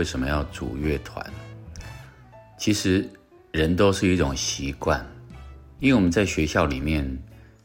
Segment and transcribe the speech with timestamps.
[0.00, 1.22] 为什么要组乐团？
[2.56, 3.06] 其实
[3.52, 5.06] 人都是一种习惯，
[5.78, 7.06] 因为我们在学校里面，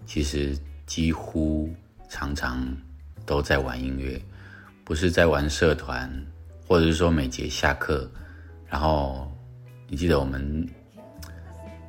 [0.05, 0.53] 其实
[0.86, 1.73] 几乎
[2.09, 2.67] 常常
[3.25, 4.22] 都在玩音乐，
[4.83, 6.11] 不是在玩社团，
[6.67, 8.05] 或者是说每节下课，
[8.67, 9.31] 然后
[9.88, 10.67] 你记得我们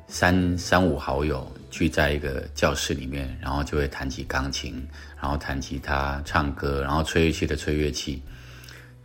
[0.07, 4.87] 三三五好友聚在一个教室里面，然后就会弹起钢琴，
[5.21, 8.23] 然后弹吉他、唱歌，然后吹乐器的吹乐器。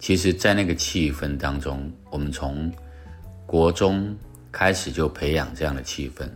[0.03, 2.69] 其实，在那个气氛当中，我们从
[3.47, 4.13] 国中
[4.51, 6.29] 开始就培养这样的气氛，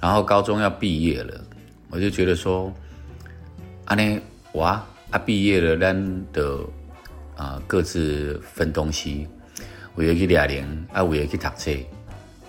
[0.00, 1.38] 然后高中要毕业了，
[1.90, 2.72] 我就觉得说，
[3.84, 4.18] 阿呢，
[4.54, 6.60] 哇，啊毕业了，咱的
[7.36, 9.28] 啊各自分东西，
[9.94, 11.70] 我要去俩零，啊我要去读册，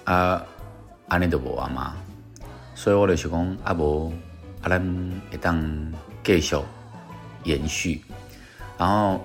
[0.05, 0.41] 啊
[1.09, 1.97] 安尼都无啊嘛，
[2.75, 4.09] 所以我就想讲，啊无
[4.61, 4.79] 啊咱
[5.29, 5.93] 会当
[6.23, 6.55] 继续
[7.43, 8.01] 延续，
[8.77, 9.21] 然后。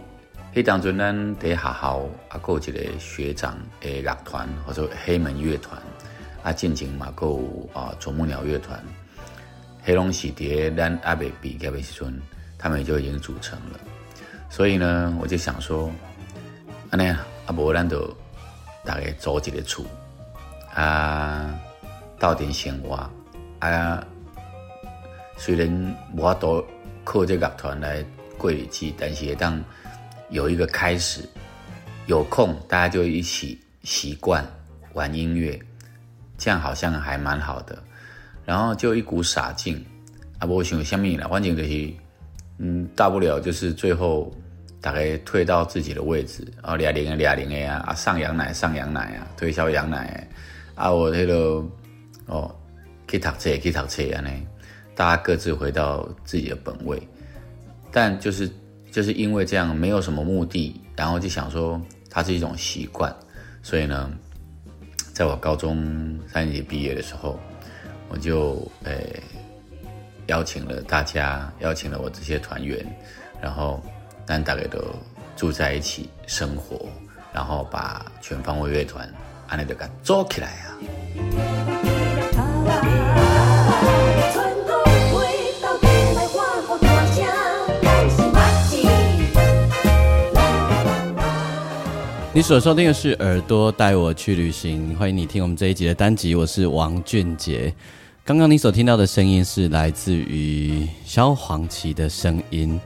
[0.55, 5.83] 迄当阵，咱伫学校啊，有一个学长诶乐团，或者黑门乐团
[6.45, 8.81] 啊，进前嘛，有啊啄木鸟乐团，
[9.83, 12.23] 黑龙喜蝶，咱阿未毕业的时阵，
[12.57, 13.81] 他们就已经组成了。
[14.49, 15.91] 所以呢，我就想说，
[16.91, 18.07] 安尼啊，阿无咱就
[18.85, 19.85] 大概组一个厝
[20.73, 21.53] 啊，
[22.17, 22.95] 斗点生活
[23.59, 24.07] 啊。
[25.37, 26.65] 虽然无法度
[27.03, 28.05] 靠这乐团来
[28.39, 29.61] 过日子，但是会当。
[30.31, 31.21] 有一个开始，
[32.07, 34.45] 有空大家就一起习惯
[34.95, 35.59] 玩音乐，
[36.37, 37.81] 这样好像还蛮好的。
[38.45, 39.85] 然后就一股傻劲
[40.39, 40.47] 啊！
[40.47, 41.93] 我想下面啦，反正就是，
[42.59, 44.31] 嗯，大不了就是最后
[44.81, 50.29] 大概退到自己的位置，啊，俩零啊俩零的啊，啊上羊奶上羊奶啊，推销羊奶
[50.75, 51.65] 啊，我那个
[52.27, 52.55] 哦，
[53.09, 54.31] 去读册去读册啊呢，
[54.95, 57.01] 大家各自回到自己的本位，
[57.93, 58.51] 但就是。
[58.95, 63.13] 就是因为这样没有什么目的，然后就想说它是一种习惯，
[63.61, 64.09] 所以呢，
[65.13, 67.37] 在我高中三年级毕业的时候，
[68.09, 69.21] 我就诶
[70.27, 72.87] 邀请了大家，邀请了我这些团员，
[73.43, 73.83] 然后
[74.25, 74.79] 但大概都
[75.35, 76.89] 住在一起生活，
[77.33, 79.13] 然后把全方位乐团
[79.49, 80.71] 安利的给做起来啊。
[92.35, 96.35] 你所收听的是《耳朵带我去旅行》，欢迎你听我们这一集的单集。
[96.35, 97.73] 我是王俊杰。
[98.25, 102.81] 刚刚你所听到的声音是来自于萧煌奇的声音。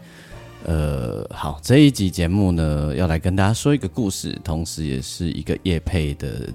[0.66, 6.52] 呃，好，这一集节目呢，要来跟大家说一个故事，同时也是一个叶配的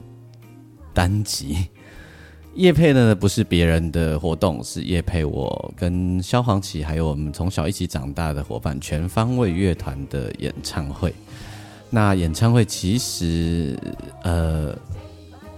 [0.94, 1.68] 单集。
[2.54, 11.12] 叶配呢，不是别人的活动，是叶配我跟萧煌奇，还有我们从小一起长大的伙伴全方位乐团的演唱会。
[11.96, 13.78] 那演唱会其实，
[14.24, 14.76] 呃，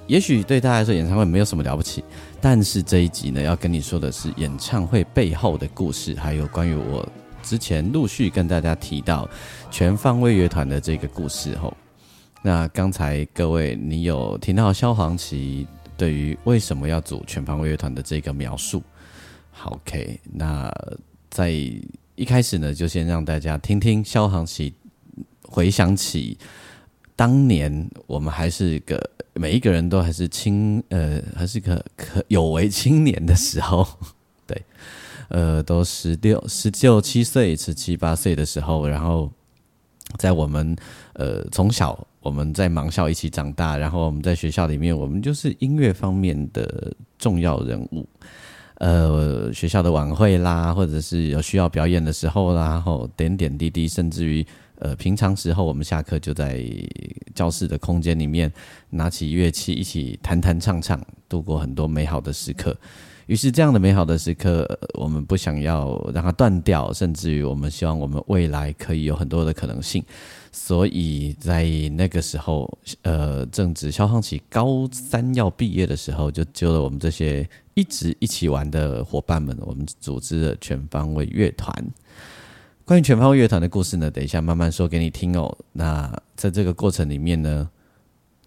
[0.06, 2.04] 也许对大家来说演唱会没有什么了不起，
[2.42, 7.08] 但是这一集呢，要跟你说的是演唱会背后的故事，还有关于我
[7.42, 9.30] 之前陆续跟大家提到
[9.72, 11.56] 全方位乐团的这个故事。
[11.56, 11.74] 吼，
[12.42, 15.66] 那刚才各位你有听到萧煌奇
[15.96, 18.84] 对于为什么要组全方位乐团的这个描述？
[19.52, 20.70] 好，OK，那
[21.30, 24.74] 在一开始呢，就先让大家听听萧煌奇。
[25.48, 26.38] 回想起
[27.16, 29.02] 当年，我们还是个
[29.34, 33.88] 每一个人都还是青呃，还是个可有为青年的时候，
[34.46, 34.62] 对，
[35.30, 39.32] 呃，都十六、十六七岁、十七八岁的时候，然后
[40.18, 40.76] 在我们
[41.14, 48.06] 呃从小我们在盲校一起长大，然后我们在学校里面，我们就是音乐方面的重要人物，
[48.80, 54.46] 呃，学校的晚会啦，或者是有需要表演的时候啦，然后点点滴滴，甚至于。
[54.80, 56.64] 呃，平常时候我们下课就在
[57.34, 58.52] 教室的空间里面
[58.90, 61.00] 拿起乐器一起弹弹唱唱，
[61.30, 62.76] 度过很多美好的时刻。
[63.28, 70.04] 于是这样的美好的时刻，我们不想要让它断掉，甚至于我们希望我们未来可以有很多的可能性。
[70.52, 71.64] 所以在
[71.94, 81.74] 那个时候，呃，正值消防起高三要毕业的时候，就揪了我们这些一直一起玩的伙伴们，我们组织了全方位乐团。
[82.86, 85.58] 关于全方位乐团的故事呢，等一下慢慢说给你听哦。
[85.74, 87.68] 那在这个过程里面呢，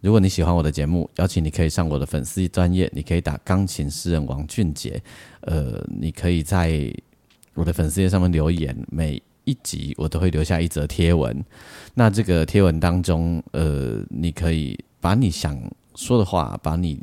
[0.00, 5.02] 如果你喜欢我的节目，邀请你可以上我的粉丝专业，你可以打钢琴诗人王俊杰，
[5.40, 6.88] 呃，你可以在
[7.54, 11.44] 我的粉丝页上面留言，每一集我都会留下一则贴文。
[11.94, 15.60] 那这个贴文当中，呃，你可以把你想
[15.96, 17.00] 说的话，把你。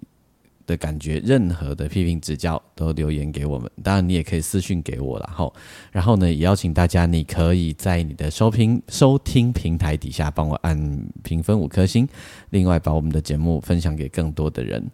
[0.65, 3.69] 的感觉，任何的批评指教都留言给我们。
[3.83, 5.29] 当然，你也可以私讯给我了。
[5.33, 5.53] 后，
[5.91, 12.07] 然后呢，也邀请大家，你可以在你的收听收听平台底下帮我按评分五颗星。
[12.49, 14.85] 另外，把我们的节目分享给更多的人。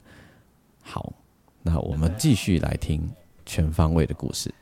[0.81, 1.13] 好，
[1.61, 3.09] 那我们继续来听
[3.45, 4.53] 全方位的故事。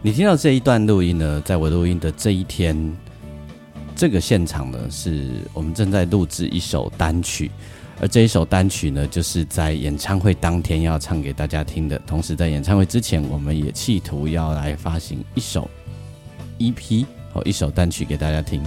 [0.00, 2.96] 你听到这一段录音呢，在我录音的这一天，
[3.96, 7.50] 这个现场呢，是我们正在录制一首单曲，
[8.00, 11.98] 而这一首单曲呢，就是在演唱会当天要唱给大家听的。
[12.06, 15.68] 同时，在演唱会之前，我们也企图要来发行一首
[16.60, 18.62] EP 和一首单曲给大家听。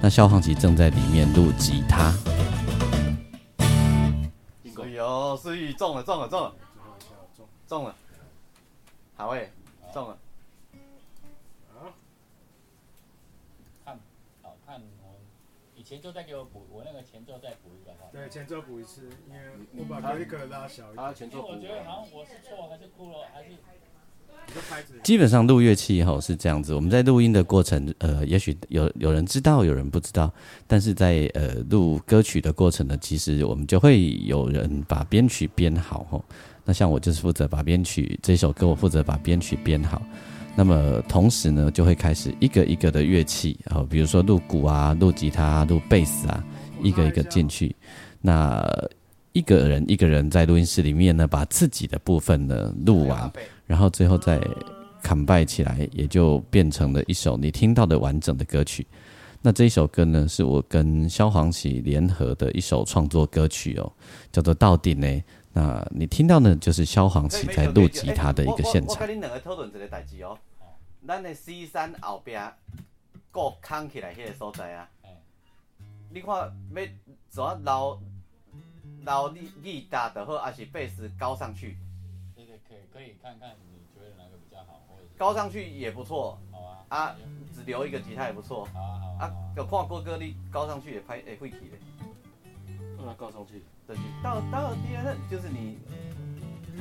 [0.00, 2.14] 那消防局正在里面录吉他。
[4.72, 6.52] 所以哦，所以中了，中了，中了，
[7.66, 7.94] 中了，
[9.16, 9.50] 好诶，
[9.92, 10.16] 中了。
[15.86, 18.10] 前奏再给我补，我那个前奏再补一个哈。
[18.10, 19.40] 对，前奏补一次，因为
[19.78, 21.06] 我把格里格拉小一点。
[21.06, 21.46] 啊，前奏。
[21.46, 23.50] 我觉得好像我是错还是哭了还是？
[25.04, 30.32] 基本上录乐器以后是这样子，我们在录音的过程，呃，也许有有人知道，有人不知道，
[30.66, 36.24] 但是在呃录歌曲的过程呢，其实我们就会有人把编曲编好吼。
[36.64, 40.02] 那像我就是负责把编曲这首歌，我负责把编曲编好。
[40.58, 46.42] 那么同时呢，就会开始一个一个的乐器，然后比如说录鼓啊、录吉他、录贝斯啊，
[46.82, 47.76] 一个一个进去。
[48.22, 48.66] 那
[49.32, 53.30] 一个人一个人在录音室里面呢，把自己的部分呢录完，
[53.66, 54.40] 然后最后再
[55.02, 58.86] 砍拜起来，也就变成了一首你听到的完整的歌曲。
[59.42, 63.92] 那这一首歌呢，是我跟萧煌奇联合的一首创作歌曲哦，
[64.32, 65.06] 叫做《到底呢》。
[65.56, 68.94] 那你听到呢，就是萧煌奇在录吉他的一个现场。
[68.94, 70.38] 我跟你两个讨论一个代志哦。
[71.08, 72.32] 咱的 C 山后壁，
[73.30, 74.86] 搁空起来迄个所在啊。
[76.10, 76.52] 你看要
[77.30, 77.98] 怎捞
[79.04, 81.78] 捞力力大的好，还是贝斯高上去？
[82.34, 84.82] 对对可以可以看看，你觉得哪个比较好？
[85.16, 86.38] 高上去也不错。
[86.52, 86.84] 好啊。
[86.90, 87.16] 啊，
[87.54, 88.68] 只留一个吉他也不错。
[88.74, 89.24] 好啊好啊。
[89.24, 91.78] 啊，有看过歌你高上去也拍也会起的。
[93.06, 93.62] 那告上去。
[94.20, 95.78] 到到第二，就是你，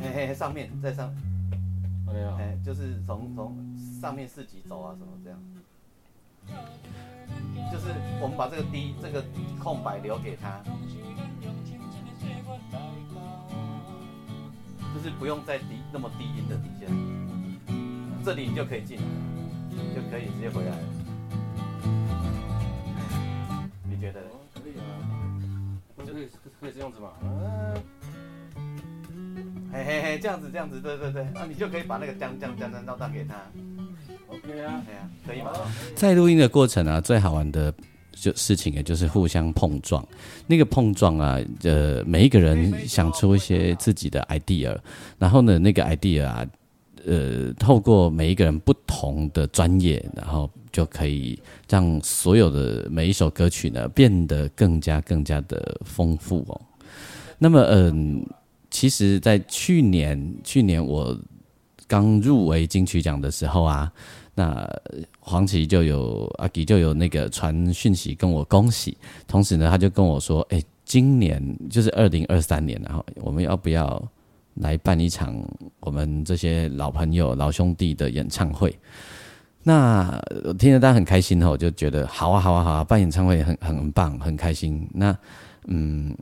[0.01, 1.13] 嘿嘿，上面在上，
[2.39, 3.55] 哎，就是从从
[4.01, 5.39] 上面四级走啊，什么这样，
[7.71, 9.23] 就是我们把这个低这个
[9.63, 10.63] 空白留给他，
[14.95, 16.87] 就是不用再低那么低音的底下，
[18.25, 19.03] 这里你就可以进来，
[19.93, 20.75] 就可以直接回来。
[23.83, 24.27] 你觉得呢？
[26.15, 26.29] 可以啊，
[26.61, 26.71] 可以。
[26.71, 27.09] 这样子嘛？
[27.21, 27.75] 嗯，
[29.71, 33.35] 嘿嘿嘿，这样子这样子，对对对，啊，你就可以把那个将将将将到打给他。
[34.27, 35.51] OK 啊，对啊，可以吗？
[35.95, 37.73] 在录音的过程啊，最好玩的
[38.11, 40.05] 就事情也就是互相碰撞。
[40.47, 44.77] 那个碰撞啊，呃，每一个人想出一些自己的 idea，
[45.19, 46.45] 然后呢，那个 idea 啊，
[47.05, 50.49] 呃，透过每一个人不同的专业，然后。
[50.75, 56.61] 就可以让所有的每一首歌曲呢变得更加更加的丰富哦。
[57.37, 58.21] 那么，嗯，
[58.69, 61.17] 其实，在去年去年我
[61.87, 63.89] 刚入围金曲奖的时候啊，
[64.33, 64.69] 那
[65.21, 74.05] 黄琦就有阿吉就有那个传讯息跟我恭喜，同时呢，他就跟我说：“哎，今年就是二零二三年，然后我们要不要
[74.55, 75.35] 来办一场
[75.79, 78.77] 我们这些老朋友老兄弟的演唱会？”
[79.67, 80.21] 那
[80.59, 84.87] 听着，大家很开心哦，我就觉得好啊，好啊，好啊，办演唱会很很棒，很开心。
[84.93, 85.17] 那
[85.65, 86.15] 嗯，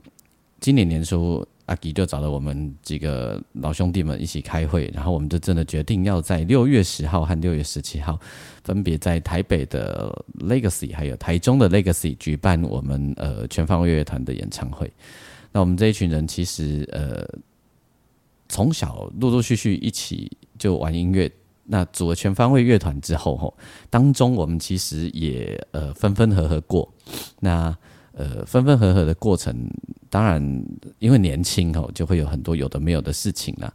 [0.60, 8.18] 今年年初阿吉就找了我们几个老兄弟们一起开会，然后我们就真的决定要在六月十号和六月十七号，
[8.62, 10.10] 分别在台北的
[10.40, 14.90] Legacy 还有台中的 Legacy 举办我们呃全方位乐团的演唱会。
[15.52, 17.28] 那我们这一群人其实呃
[18.48, 21.30] 从小陆陆续续一起就玩音乐。
[21.66, 23.56] 那组了全方位乐团之后，吼，
[23.88, 26.86] 当中我们其实也呃分分合合过。
[27.40, 27.74] 那
[28.12, 29.56] 呃分分合合的过程，
[30.10, 30.42] 当然
[30.98, 33.72] 因为年轻吼，就会有很多有的没有的事情啦。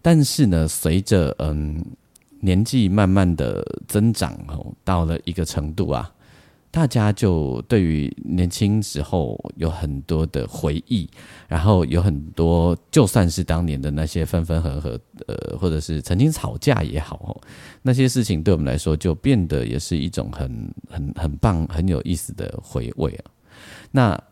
[0.00, 1.84] 但是呢，随着嗯
[2.38, 6.12] 年纪慢慢的增长吼，到了一个程度啊。
[6.72, 11.06] 大家就对于年轻时候有很多的回忆，
[11.46, 17.38] 然后有很多，就算是当年的那些分分合合，呃，或者是曾经吵架也好，
[17.82, 23.24] 那些事情对我们来说就变得也是一种很很很棒、很有意思的回味啊。
[23.90, 24.24] 那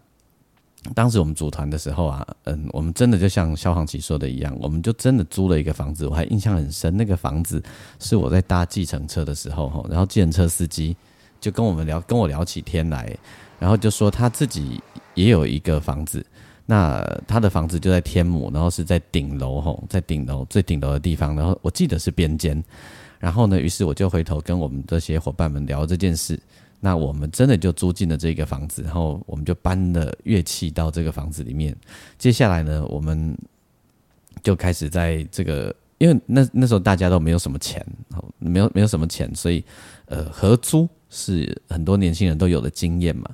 [0.95, 7.63] 当时我们组团的时候啊，嗯，我们真的就像消防奇说的一样，我们就真的租了一个房子，我还印象很深，那个房子
[7.99, 10.97] 是我在搭计程车的时候，然后计程车司机。
[11.41, 13.17] 就跟我们聊，跟我聊起天来，
[13.59, 14.81] 然后就说他自己
[15.15, 16.25] 也有一个房子，
[16.67, 22.63] 那他的房子就在天母，然后是在顶楼吼，在顶楼最顶楼的地方，然后我记得是边间，
[23.19, 26.39] 然后呢，于是我就回头跟我们这些伙伴们聊这件事，
[26.79, 31.75] 那我们真的就租进了这个房子，然后我们就搬了乐器到这个房子里面，
[32.19, 33.37] 接下来呢，我们
[34.43, 37.81] 就开始在这个，因为那那时候大家都没有什么钱，
[38.39, 39.65] 没有没有什么钱，所以
[40.07, 40.89] 呃合租。
[41.13, 43.29] 是很多年轻人都有的经验嘛？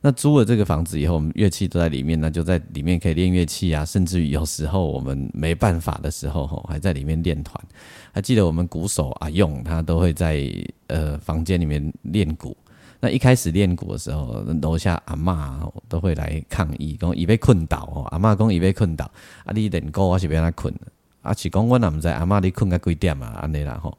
[0.00, 3.84] 那租了这个房子以后，我们乐器都在里面，那就在里面可以练乐器啊。
[3.84, 7.64] 甚至于有时候我们没办法的时候，吼还在里面练团。
[8.12, 10.44] 还记得我们鼓手阿用，他都会在
[10.88, 12.56] 呃房间里面练鼓。
[12.98, 18.02] 那一开始练鼓的时候，楼下阿妈都会来抗议，讲已被困倒哦。
[18.10, 19.08] 阿妈讲已被困倒，
[19.44, 20.74] 啊你练鼓我是被他困，
[21.22, 23.38] 啊是讲我哪唔知阿妈你困到几点啊？
[23.42, 23.96] 安尼啦吼。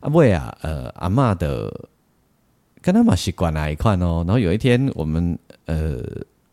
[0.00, 1.88] 啊尾啊，呃阿妈的。
[2.82, 6.02] 跟他嘛习惯那一块哦，然后有一天我们呃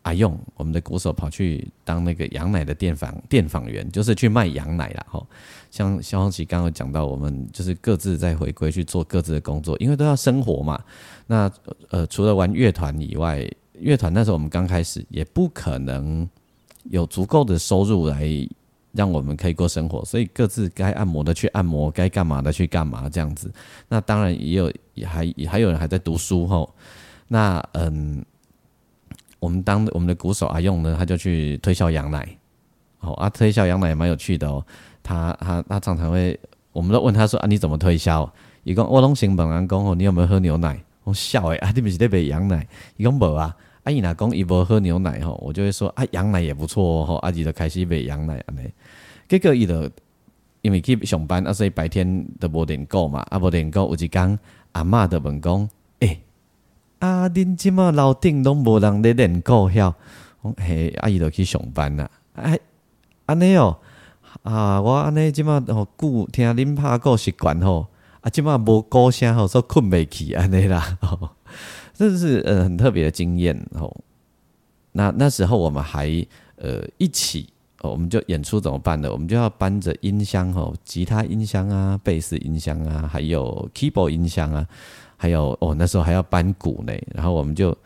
[0.00, 5.26] 阿用我们的鼓手跑去当那个羊奶的电访电访员，就是去卖羊奶啦吼。
[5.70, 10.82] 像肖红琪刚刚讲到，我们就是各自在回归去做各自的工作，因为都要生活嘛。
[11.26, 11.52] 那
[11.90, 16.26] 呃除了玩乐团以外，乐团那时候我们刚开始也不可能
[16.84, 18.26] 有足够的收入来。
[18.92, 23.52] 让我们可以过生活，所以各自该按摩的去按摩，该干嘛的去干嘛，这样子。
[23.88, 26.74] 那当然也有，也还也还有人还在读书吼。
[27.26, 28.24] 那嗯，
[29.40, 32.28] 我们当我们的鼓手阿用呢，他就去推销羊奶。
[33.00, 34.64] 哦啊，推销羊奶也蛮有趣的哦。
[35.02, 36.38] 他他他常常会，
[36.72, 38.30] 我们都问他说啊，你怎么推销？
[38.64, 40.78] 伊讲我拢先问人讲哦，你有没有喝牛奶？
[41.04, 42.64] 我笑诶，啊，你不是在卖羊奶？
[42.96, 43.56] 伊讲无啊。
[43.84, 47.14] 阿姨若讲伊无喝牛奶吼，我就会说啊，羊奶也不错哦吼。
[47.16, 48.70] 阿姨就开始卖羊奶安尼。
[49.28, 49.90] 结果伊就
[50.60, 54.38] 因为去上班，啊，所以白天都无练够嘛，啊，无练够有一工
[54.70, 56.20] 阿嬷就问讲，诶，
[57.00, 59.92] 啊，恁即满楼顶拢无人咧练够晓？
[60.58, 62.08] 嘿，阿姨就去上班啦。
[62.34, 62.58] 哎，
[63.26, 63.78] 安尼哦，
[64.44, 67.88] 啊，我安尼即满吼久听恁拍鼓习惯吼，
[68.20, 70.98] 啊，即满无鼓声吼，所以困袂去安尼啦。
[71.00, 71.30] 吼
[72.10, 73.94] 这是呃很特别的经验哦。
[74.92, 76.08] 那那时候我们还
[76.56, 77.48] 呃一起，
[77.80, 79.10] 我们就演出怎么办呢？
[79.10, 84.66] 我们就要搬着音箱哦，吉他音箱啊，贝斯音箱啊，还有 keyboard 音箱啊，
[85.16, 86.92] 还有哦那时候还要搬鼓呢。
[87.14, 87.76] 然后我们就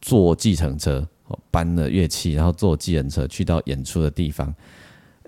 [0.00, 1.06] 坐计程车，
[1.50, 4.54] 搬了乐器，然后坐计程车去到演出的地方。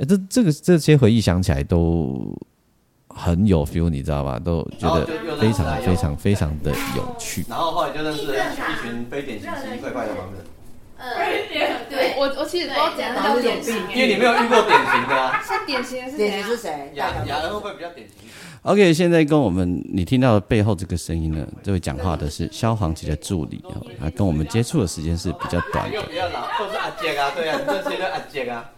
[0.09, 2.37] 这这个这些回忆想起来都。
[3.15, 4.39] 很有 feel，你知道吧？
[4.39, 5.07] 都觉得
[5.39, 7.45] 非常非常非常的有趣。
[7.49, 10.45] 然后后来就认识了一群非典型奇奇怪怪的盲人。
[11.17, 15.43] 非典对我我其实不知道怎样叫典型，因为你没有遇过典型的啊。
[15.43, 16.93] 是典型的是典型是谁？
[16.95, 18.17] 雅雅人会不会比较典型
[18.63, 26.03] ？OK，现在跟我们你听到的背后这个声音呢，这位讲话的是消防局的助理哦，他跟我们接触的时间是比较短的。
[26.03, 28.71] 比较老，都是阿杰啊，对啊，这些都阿杰啊。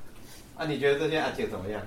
[0.56, 1.82] 啊，你觉得这些阿杰怎么样？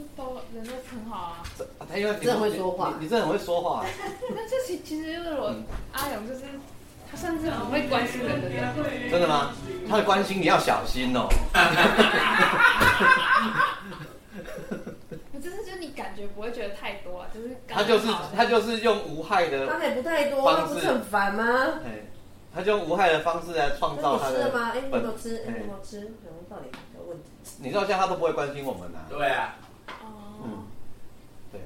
[0.00, 1.36] 就都人都很好
[1.78, 3.84] 啊，他因为真的会说话，你真的很会说话。
[4.30, 5.54] 那这其其实就是我
[5.92, 6.40] 阿勇，就是
[7.10, 8.64] 他甚至很会关心人的人。
[9.10, 9.52] 真的吗？
[9.88, 11.28] 他的关心你要小心哦。
[15.32, 21.44] 我 就是就你感觉不会觉得太多啊，就是他就是他就是用无害的，他也不太多，他不是很烦吗？
[21.84, 22.06] 哎，
[22.54, 24.36] 他就用无害的方式来创造他的。
[24.36, 24.70] 吃了吗？
[24.74, 25.36] 哎，你有没有吃？
[25.46, 25.98] 哎，有没有吃？
[26.00, 27.24] 然后到底有问题？
[27.58, 28.98] 你知道，像他都不会关心我们呐。
[29.10, 29.56] 对啊。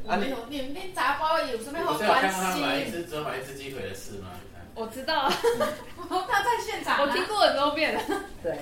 [0.09, 2.62] 啊，你你你杂包有什么好关心？
[2.62, 4.31] 买一只只有买一只鸡腿的事吗？
[4.75, 5.31] 我知道啊，
[6.09, 8.00] 他在现场，我听过很多遍了。
[8.43, 8.53] 对，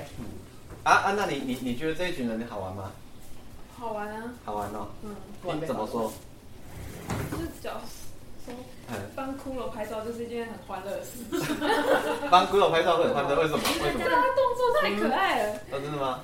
[0.85, 2.93] 啊啊，那你你你觉得这一群人你好玩吗？
[3.79, 4.89] 好玩啊，好玩哦。
[5.03, 5.15] 嗯，
[5.61, 6.13] 你怎么说？
[7.31, 7.75] 就是讲
[8.45, 8.55] 说，
[9.17, 11.19] 帮骷髅拍照就是一件很欢乐的事。
[12.31, 13.61] 帮骷髅拍照会很欢乐，为什么？
[13.77, 13.93] 因为？
[14.05, 15.59] 他动作太可爱了。
[15.71, 16.21] 真的吗？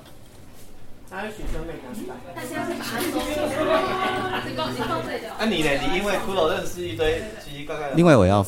[1.11, 2.13] 还有学生妹跟白。
[2.35, 5.69] 但是要是把它收起来，你呢？
[5.81, 7.95] 你因为骷髅认识一堆奇奇怪怪的。
[7.95, 8.45] 另外，我要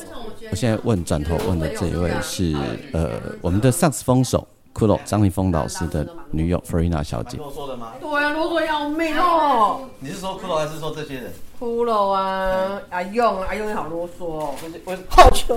[0.52, 2.56] 我现在问转头问的这一位是
[2.94, 7.38] 呃我们的萨克斯风手骷髅张立峰老师的女友 Farina 小姐。
[7.38, 7.94] 啰嗦的吗？
[8.00, 9.90] 对啊，啰嗦要命哦。
[10.00, 11.34] 你是说骷髅还是说这些人？
[11.62, 14.56] 骷髅啊，阿用阿用也好啰嗦哦。
[14.84, 15.56] 我好球！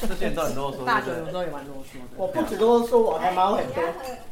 [0.00, 0.84] 这些人都很啰嗦。
[0.84, 2.00] 大对不对雄有时候也蛮啰嗦的。
[2.16, 3.80] 我不止啰嗦，我还毛很多。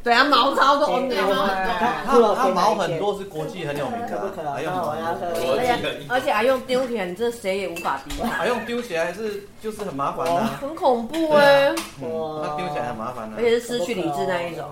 [0.03, 1.15] 对啊，毛超多的。
[1.15, 4.09] 他他毛很多，是国际很有名的。
[4.09, 4.51] 可不可？
[4.51, 5.29] 还用那我要喝。
[5.31, 8.29] 而且而且阿用丢起来，你这谁也无法敌他。
[8.29, 10.45] 还用丢起来是就是很麻烦的。
[10.61, 11.73] 很恐怖哎。
[12.03, 13.37] 嗯，他丢起来很麻烦的。
[13.37, 14.65] 而且是失去理智那一种。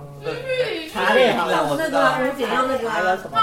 [0.92, 3.38] 查理好了，那个红点要那个还有什么？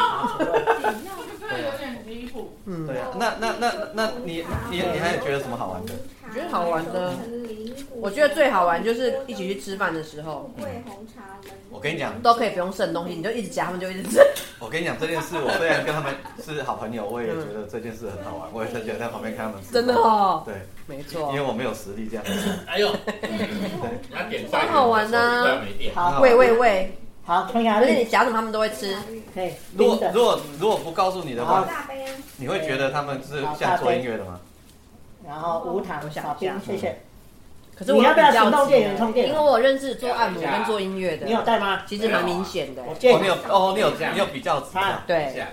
[1.49, 2.51] 对，有点离谱。
[2.65, 3.07] 嗯，对啊。
[3.17, 5.93] 那那那那你你你还觉得什么好玩的？
[6.29, 7.13] 我觉得好玩的，
[8.01, 10.51] 我觉得最好玩就是一起去吃饭的时候，
[11.69, 14.19] 我跟你讲，都可以不用剩东西，你就一直夹，他们就一直吃。
[14.59, 16.13] 我跟你讲这件事，我虽然跟他们
[16.43, 19.71] 是好朋友，我也觉得这件事很好玩，我也很喜欢在旁边看他们吃。
[19.71, 22.25] 真的哦，对，没错，因为我没有实力这样。
[22.67, 25.61] 哎呦，你要点菜，很好玩呢。
[25.95, 27.77] 好，喂喂喂，好，可以啊。
[27.77, 28.93] 而且你夹什么他们都会吃。
[29.75, 31.67] 如果如果如果不告诉你的话，
[32.37, 34.39] 你会觉得他们是像做音乐的吗？
[35.27, 36.99] 然后无糖小冰，谢谢。
[37.77, 39.27] 可是我要不要行动电源充电？
[39.27, 41.25] 因为我认识做按摩跟做音乐的。
[41.25, 41.83] 你有带吗？
[41.85, 42.81] 其实蛮明显的。
[42.83, 45.45] 我有哦，你有你有比较差对。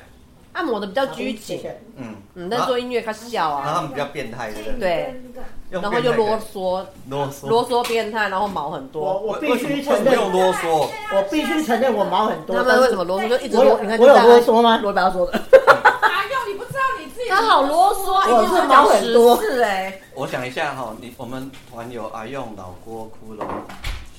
[0.55, 1.61] 按摩的比较拘谨，
[1.97, 3.63] 嗯嗯，但做音乐他笑啊。
[3.65, 5.21] 然后他们比较变态，对不对？
[5.69, 9.03] 然后就啰嗦，啰嗦，啰嗦变态，然后毛很多。
[9.03, 10.89] 我我必须承认，用啰嗦。
[11.13, 12.57] 我必须承认我毛很多。
[12.57, 13.29] 他们为什么啰嗦？
[13.29, 13.79] 就一直啰。
[13.83, 14.79] 你看，我有啰嗦吗？
[14.79, 15.33] 罗不要说的。
[15.33, 16.53] 哪有？
[16.53, 17.29] 你不知道你自己？
[17.29, 19.43] 他好啰嗦，我是毛很多。
[19.43, 20.01] 是哎。
[20.15, 23.45] 我想一下哈，你我们团友阿用、老郭、骷髅、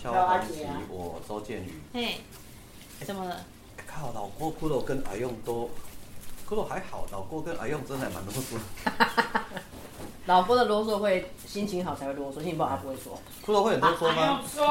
[0.04, 1.82] 肖安琪、我周建宇。
[1.94, 2.16] 嘿，
[3.06, 3.38] 怎么了？
[3.88, 5.70] 靠，老郭、骷髅跟阿用都。
[6.48, 8.56] 骷髅还好，老郭跟阿用真的还蛮啰嗦。
[10.28, 13.20] 老郭的啰嗦会心情好才会啰嗦，心情不好他不会说。
[13.46, 14.42] 骷髅会很啰嗦吗？
[14.52, 14.66] 说，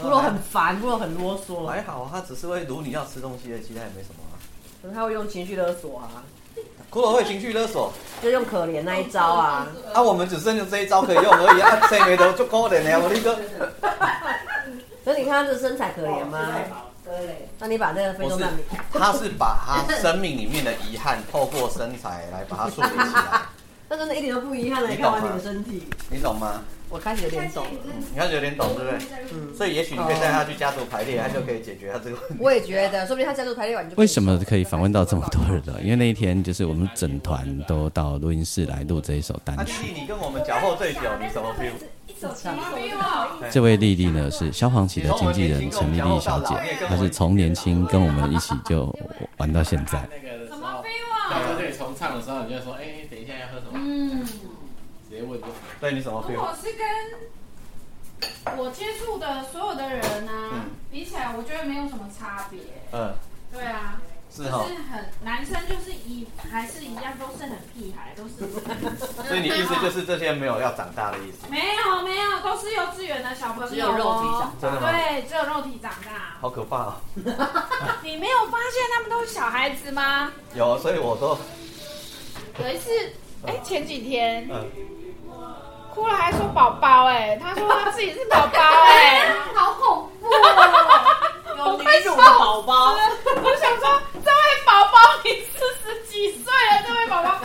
[0.00, 1.66] 骷髅很烦，骷髅很啰嗦。
[1.66, 4.36] 还好，他只是会如你要吃东西的，其他也没什么啊。
[4.82, 6.24] 可是他会用情绪勒索啊。
[6.90, 9.66] 骷髅会情绪勒索，就用可怜那一招啊。
[9.92, 13.36] 啊，我们只剩下这一招可以用而已啊， 谁没得就可怜呀，我那个。
[15.04, 16.46] 可是你看他这身材可怜吗？
[17.58, 23.42] 那你把这个非洲难民，他是把他生命里面的遗憾透过身材来把它树立起来。
[23.88, 26.62] 那真的一点都不遗憾了，你，看完你的身体，你懂吗？
[26.88, 27.70] 我开始有点懂了，
[28.12, 28.98] 你开始有点懂，对不对？
[29.32, 29.54] 嗯。
[29.54, 32.36] 所以也许你可以带他去家族排列，他就可以解决他这个问题。
[32.38, 33.94] 我也觉得，说不定他家族排列完就。
[33.96, 35.74] 为什么可以访问到这么多人呢？
[35.82, 39.92] 因为那一天就是我们整团都到录音室来录这一首单曲。
[39.94, 41.72] 你跟我们脚后最久，你什么 feel？
[43.50, 46.54] 这位丽丽呢是萧煌奇的经纪人陈丽丽小姐，
[46.86, 48.94] 她是从年轻跟我们一起就
[49.36, 50.08] 玩到现在。
[50.10, 51.40] 那个什么 feel 啊？
[51.48, 55.46] 在这里重唱的时候，你就说：“哎，等一下要喝什么？”嗯，直接问就。
[55.80, 56.40] 对你什么 feel？
[56.40, 60.32] 我是跟我接触的所有的人呢，
[60.90, 62.60] 比起来，我觉得没有什么差别。
[62.92, 63.12] 嗯，
[63.52, 64.00] 对啊。
[64.34, 68.34] 是哈，是很男生就是一还是一样都是很屁孩，都是。
[69.28, 71.46] 所以你意思就是这些没有要长大的意思？
[71.48, 74.28] 没有没有，都是幼稚园的小朋友，只有肉体
[74.60, 74.90] 长大。
[74.90, 76.34] 对，只有肉体长大。
[76.40, 77.00] 好可怕啊！
[78.02, 80.32] 你没有发现他们都是小孩子吗？
[80.54, 81.38] 有，所以我都
[82.64, 82.90] 有一次，
[83.46, 84.48] 哎，前几天，
[85.94, 91.23] 哭了还说宝宝，哎，他说他自己是宝宝，哎， 好恐怖哦。
[91.56, 97.40] 有女主的宝宝，我想说，这位宝宝你四十几岁了，这位宝宝，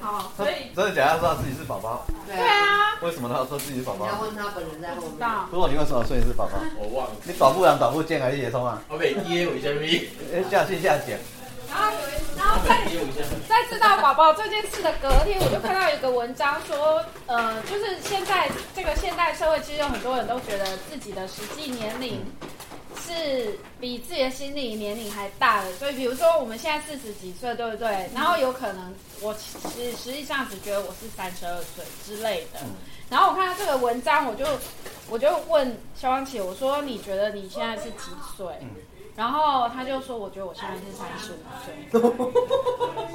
[0.00, 1.20] 好，所以真的假的？
[1.20, 2.06] 说他自己是宝宝？
[2.26, 2.96] 对啊。
[3.02, 4.06] 为什么他要说自己是宝宝？
[4.06, 5.28] 要问他本人在后面。
[5.50, 6.52] 如果你为什么说你是宝宝？
[6.78, 7.12] 我忘了。
[7.24, 10.08] 你短不长，短不见还是野葱啊？OK，耶我一下咪。
[10.50, 11.20] 下去下剪。
[11.68, 11.92] 然后，
[12.36, 12.86] 然后在
[13.48, 22.24] 在知道宝宝这件事的隔天，我就看到一个文章说，呃，就是现在这个现代社会，其实有很多人都觉得自己的实际年龄。
[23.06, 28.08] 是比自己的心理年龄还大的，所以比如说我们现在四十几岁，对不对？
[28.14, 32.60] 然后有可能我其实实际上只觉得我是三十二岁之类的。
[33.10, 34.46] 然后我看到这个文章，我就
[35.10, 38.46] 我就问肖邦琪，我说你觉得你现在是几岁？
[39.14, 41.72] 然后他就说，我觉得我现在是三十五岁。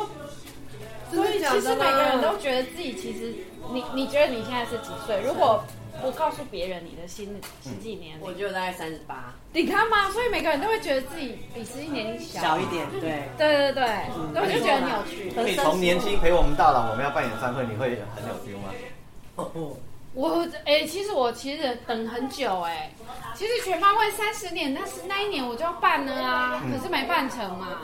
[1.11, 3.33] 所以其实每个人都觉得自己其实，
[3.73, 5.19] 你你觉得你现在是几岁？
[5.25, 5.61] 如果
[6.01, 9.33] 不告诉别人你的心实际年龄，我觉得大概三十八。
[9.53, 13.01] 你看嘛，所以每个人都会觉得自己比实际年龄小小一点，对
[13.37, 13.83] 对对对，
[14.41, 15.31] 我就觉得很有趣。
[15.51, 19.75] 你从年轻陪我们到老，我们要办演唱会，你会很有 feel 吗？
[20.15, 22.91] 我哎、其实我其实等很久哎、
[23.35, 27.79] 其实全方位三十年，那是那一年我就要办了啊，可是没办成嘛。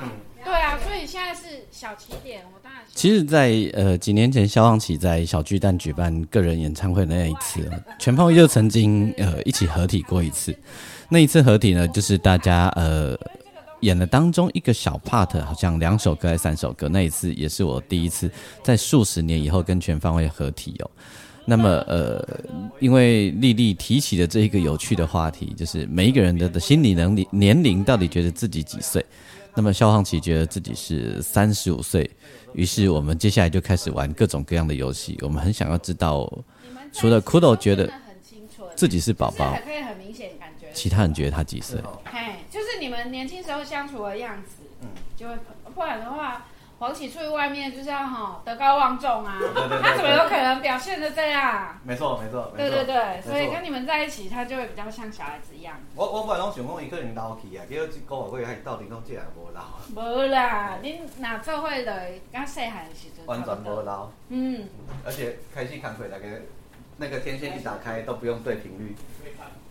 [0.45, 10.55] 对啊，所以现在是小起点，我当然其实在，呃几年前，萧煌奇在小巨蛋举办个人演唱会的那一次，全方位就曾经呃一起合体过一次。
[11.09, 13.17] 那一次合体呢，就是大家呃
[13.79, 16.87] 演了当中一个小 part，好像两首歌还是三首歌。
[16.87, 18.29] 那一次也是我第一次
[18.63, 20.91] 在数十年以后跟全方位合体哦。
[21.47, 22.23] 那么呃，
[22.79, 29.03] 因为丽丽提起的这一个有趣的话题，就是每一个人的的心理能力年龄到底觉得自己几岁？
[29.55, 32.09] 那么萧煌奇觉得自己是三十五岁，
[32.53, 35.17] 于是我们接下来就开始玩各种各样的游戏。
[35.21, 36.29] 我们很想要知道，
[36.91, 37.89] 除了一起 Kudo 觉得
[38.75, 40.67] 自己是宝宝，可以很明显感觉。
[40.73, 41.79] 其他人觉得他几岁？
[42.03, 45.33] 哎，就是你们年轻时候相处的样子，就会
[45.73, 46.45] 不然的话，
[46.77, 49.39] 黄启出去外面就是要哈德高望重啊，
[49.81, 51.79] 他怎么有可能表现的这样？
[51.83, 55.79] 没错没错，对对对，所以跟你们在一起，他就会比较像小孩子一样。
[55.95, 59.61] 我我本来拢想讲伊可能老去啊，结果一个月过还到底讲这样无老，
[59.95, 64.67] 无啦，恁哪做伙的，刚细汉的时阵，完全无老，嗯，
[65.05, 66.41] 而且开戏看会那个
[66.97, 68.95] 那个天线一打开都不用对频率，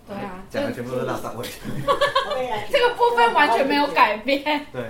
[0.06, 1.46] 对啊，讲的全部都是拉三位。
[2.70, 4.66] 这个部分完全没有改变。
[4.72, 4.82] 对。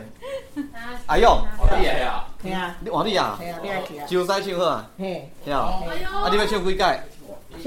[1.06, 2.24] 哎呦，王丽雅呀！
[2.42, 3.36] 对啊，王丽雅。
[3.38, 4.06] 对啊，你来听啊。
[4.08, 4.86] 九三千号啊。
[4.98, 5.30] 嘿。
[5.44, 5.60] 你啊。
[5.60, 6.82] 啊，你要唱几届？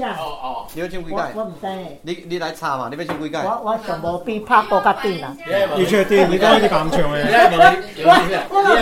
[0.04, 1.16] 哦哦，你要唱几届？
[1.34, 1.66] 我唔知。
[2.02, 3.38] 你你来查嘛，你要唱几届？
[3.38, 5.34] 我我上无比拍过较顶啦。
[5.74, 6.30] 你确定？
[6.30, 7.48] 你讲你敢唱诶？
[7.96, 8.12] 你我。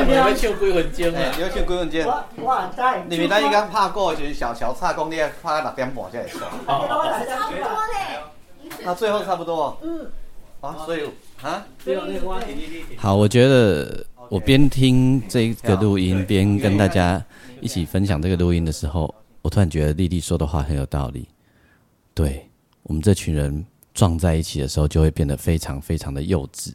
[0.05, 1.31] 你要唱几分钟诶？
[1.37, 2.05] 你要唱几分钟？
[2.05, 2.83] 我我唔知。
[3.09, 6.41] 你明仔伊刚拍过就是小乔差，讲你要拍到六点半才会唱。
[6.67, 8.19] 我来唱歌咧。
[8.85, 9.79] 那最后差不多哦。
[9.83, 10.07] 嗯。
[10.63, 11.03] 啊，所以
[11.43, 11.65] 啊，
[12.97, 17.23] 好，我觉得我边听这个录音，边跟大家
[17.61, 21.29] 一起分享这个录音的时候，我突然觉得丽丽说的话很有道理。
[22.15, 22.49] 对
[22.85, 26.73] 我们这群人撞在一起的时候，就会变得非常非常的幼稚，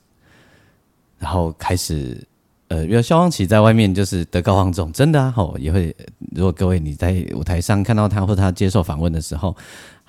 [1.18, 2.26] 然后开始。
[2.68, 5.94] 呃，因为萧煌奇在外面就是德高望重，真的啊，吼也会。
[6.34, 9.54] 如果各位你在舞台上看到他或他接受访问的时候，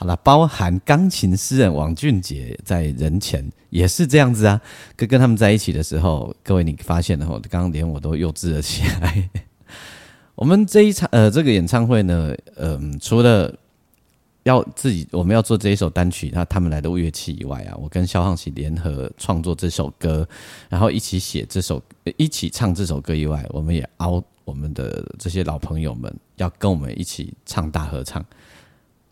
[0.03, 4.61] 好了，包含钢琴诗人王俊杰在人前也是这样子啊。
[4.97, 9.31] 跟跟他们在一起的时候，各位你发现了吼，刚刚连我都幼稚了起来。
[10.35, 13.57] 我们这一场呃这个演唱会呢，嗯、除了
[14.43, 20.29] 要自己我们要做这一首单曲，那他们来的乐器以外啊，我跟萧煌奇联合创作这首歌，
[20.69, 21.81] 然后一起写这首，
[22.17, 28.21] 一起唱这首歌以外，我们也凹我们的这些老朋友们要跟我们一起唱大合唱，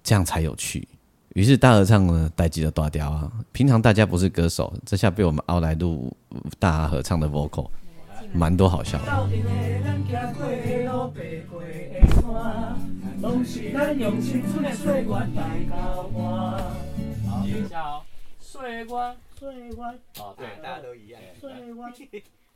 [0.02, 0.88] 这样才有趣。
[1.34, 6.12] 于是大合唱呢，带几个大调啊，平常大家不是歌手，这下被我们熬来录
[6.58, 7.70] 大合唱的 vocal，
[8.32, 9.04] 蛮多好笑的。
[9.04, 9.12] 岁
[15.02, 15.16] 月来
[15.68, 15.74] 交
[16.12, 16.20] 换。
[17.28, 18.02] 好，等一下哦。
[18.40, 18.84] 岁月，
[19.38, 19.70] 岁月，
[20.18, 21.20] 哦，对，大家都一样。
[21.40, 21.56] 岁月，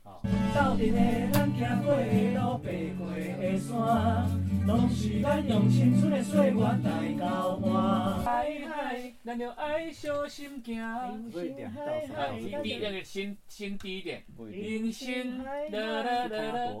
[0.05, 1.01] 斗阵的
[1.33, 2.03] 咱行过的
[2.35, 3.09] 路，爬过
[3.41, 4.29] 的山，
[4.67, 8.23] 拢是咱用青春的岁月来交换。
[8.23, 10.79] 嗨嗨，咱要爱小心行。
[10.79, 11.55] 啊，低
[12.61, 14.23] 低那个心心低一点。
[14.37, 16.71] 人生啦啦啦啦，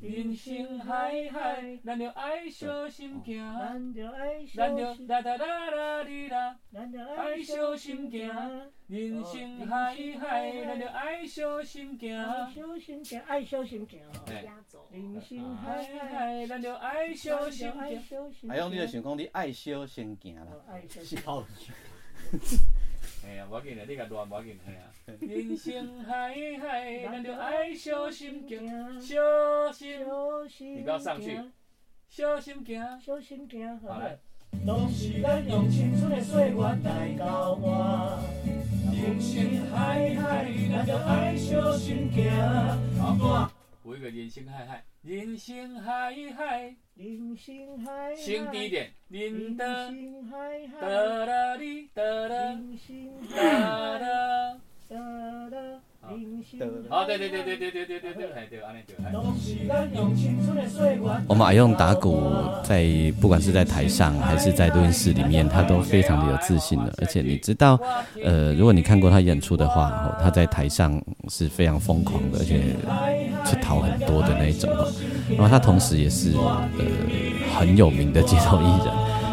[0.00, 3.36] 人生海海，咱要爱小心行。
[3.58, 8.28] 咱就爱咱就小心，啦啦啦啦哩啦，咱就爱小心行。
[8.86, 12.16] 人生海海，咱就爱小心行。
[12.16, 14.00] 爱小心行，爱小心行
[14.92, 18.02] 人生海海咱就爱小心爱行。
[18.02, 18.50] 小心。
[18.50, 20.46] 阿勇，你就想讲你爱小心行啦。
[20.68, 21.44] 爱小
[23.28, 23.34] 心。
[23.34, 24.90] 哎呀，无要紧啦，你甲乱无要紧，嘿啊。
[25.20, 31.38] 人生海海，咱就爱小心行，小心，小心你不要上去
[32.08, 33.00] 小心行。
[33.00, 34.18] 小心行，好来。
[34.64, 38.18] 拢是咱用青春的岁月来交换。
[38.90, 42.30] 人生海海，咱就爱小心行。
[42.98, 43.47] 好，
[43.88, 54.60] 有一个人生海海，人生海海，人生海海，心低一点，人生海海，哒啦哩哒啦人生海哒海，啦。
[54.90, 54.96] 哒
[55.48, 58.96] 啦，人生好，对对对对对对对对对，哎对，安尼对。
[61.26, 62.32] 我们阿用打鼓，
[62.62, 62.86] 在
[63.20, 66.94] 不管是在台上还是在录音室里面，他都非常的有自信的。
[66.98, 67.78] 而且你知道，
[68.24, 72.62] 呃，如果你看过他演出的话，哦，他在台上是非常疯狂的，而且
[73.44, 74.90] 是讨很多的那一种哦。
[75.30, 76.62] 然后他同时也是呃
[77.54, 78.86] 很有名的街头艺人。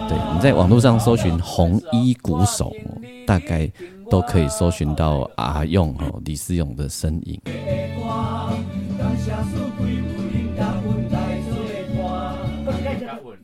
[0.10, 3.68] 对，你在网络上搜寻红衣鼓手，哦大概
[4.10, 7.42] 都可以搜寻到阿勇哦李思勇的身影。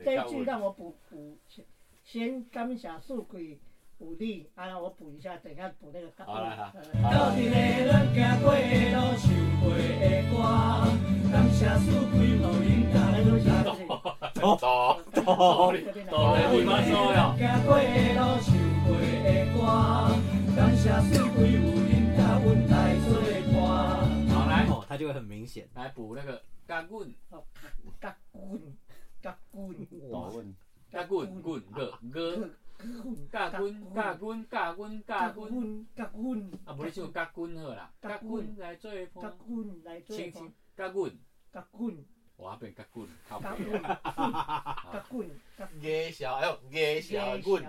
[0.04, 1.38] 这一句让我补补
[2.04, 3.60] 先感谢四季
[3.98, 6.10] 有你，啊，我补一下，等一下补那个。
[6.26, 6.72] 好来好
[7.10, 8.58] 到底咧，咱行过的
[8.90, 9.30] 路，唱
[9.62, 10.34] 过的歌，
[11.30, 13.78] 感谢四季有恁教来做啥子？
[14.40, 14.66] 哆哆
[15.14, 15.22] 哆
[16.10, 17.18] 哆来咪发嗦哟。
[17.38, 17.86] 行过的
[18.18, 18.50] 路，唱
[18.82, 18.90] 过
[19.22, 19.56] 的歌，
[20.54, 23.08] 感谢四季有恁教阮来做
[23.52, 23.56] 伴。
[24.28, 25.66] 好来，哦，它就会很明显。
[25.74, 27.14] 来补那个嘎棍，
[28.00, 28.60] 甲棍，
[29.22, 29.74] 甲滚，
[30.10, 30.54] 我问，
[30.90, 32.50] 嘎棍棍个个，
[33.30, 40.30] 甲棍甲棍甲棍甲棍，甲滚，啊，无你唱嘎棍好啦，甲棍来做甲伴，滚来做伴。
[40.30, 41.18] 轻轻，嘎棍，
[41.50, 42.04] 甲滚，
[42.36, 47.64] 我变嘎棍，好甲滚，甲滚，甲野 小哎呦，野小的棍，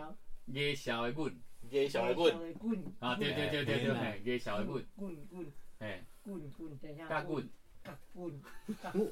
[0.47, 1.03] 野小。
[1.03, 1.33] 的棍，
[1.69, 5.45] 野小的棍，滚，啊对对对对对，嘿，野小的棍，棍棍
[5.79, 7.49] 嘿，滚滚，等一下，嘎棍，
[7.83, 8.41] 甲滚，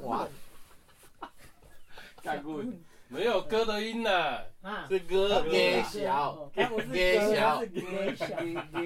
[0.03, 0.27] 哇，
[2.23, 6.49] 嘎棍，没有歌的音呐，啊，是歌野小，
[6.93, 7.57] 野小，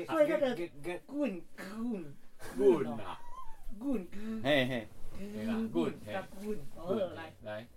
[0.08, 0.56] 所以那个
[1.06, 2.16] 滚滚。
[2.58, 3.20] 棍啊，
[3.80, 4.08] 滚
[4.44, 6.14] 嘿嘿，对啦，棍，嘿。
[6.14, 7.34] 甲，滚，好来。
[7.44, 7.68] 来。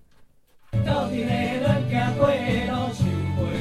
[0.85, 2.35] 到底咧，咱行过的
[2.66, 3.01] 路，唱
[3.37, 3.57] 过的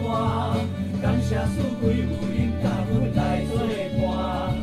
[0.00, 3.58] 歌，感谢四季有恁甲阮来做
[4.00, 4.54] 伴。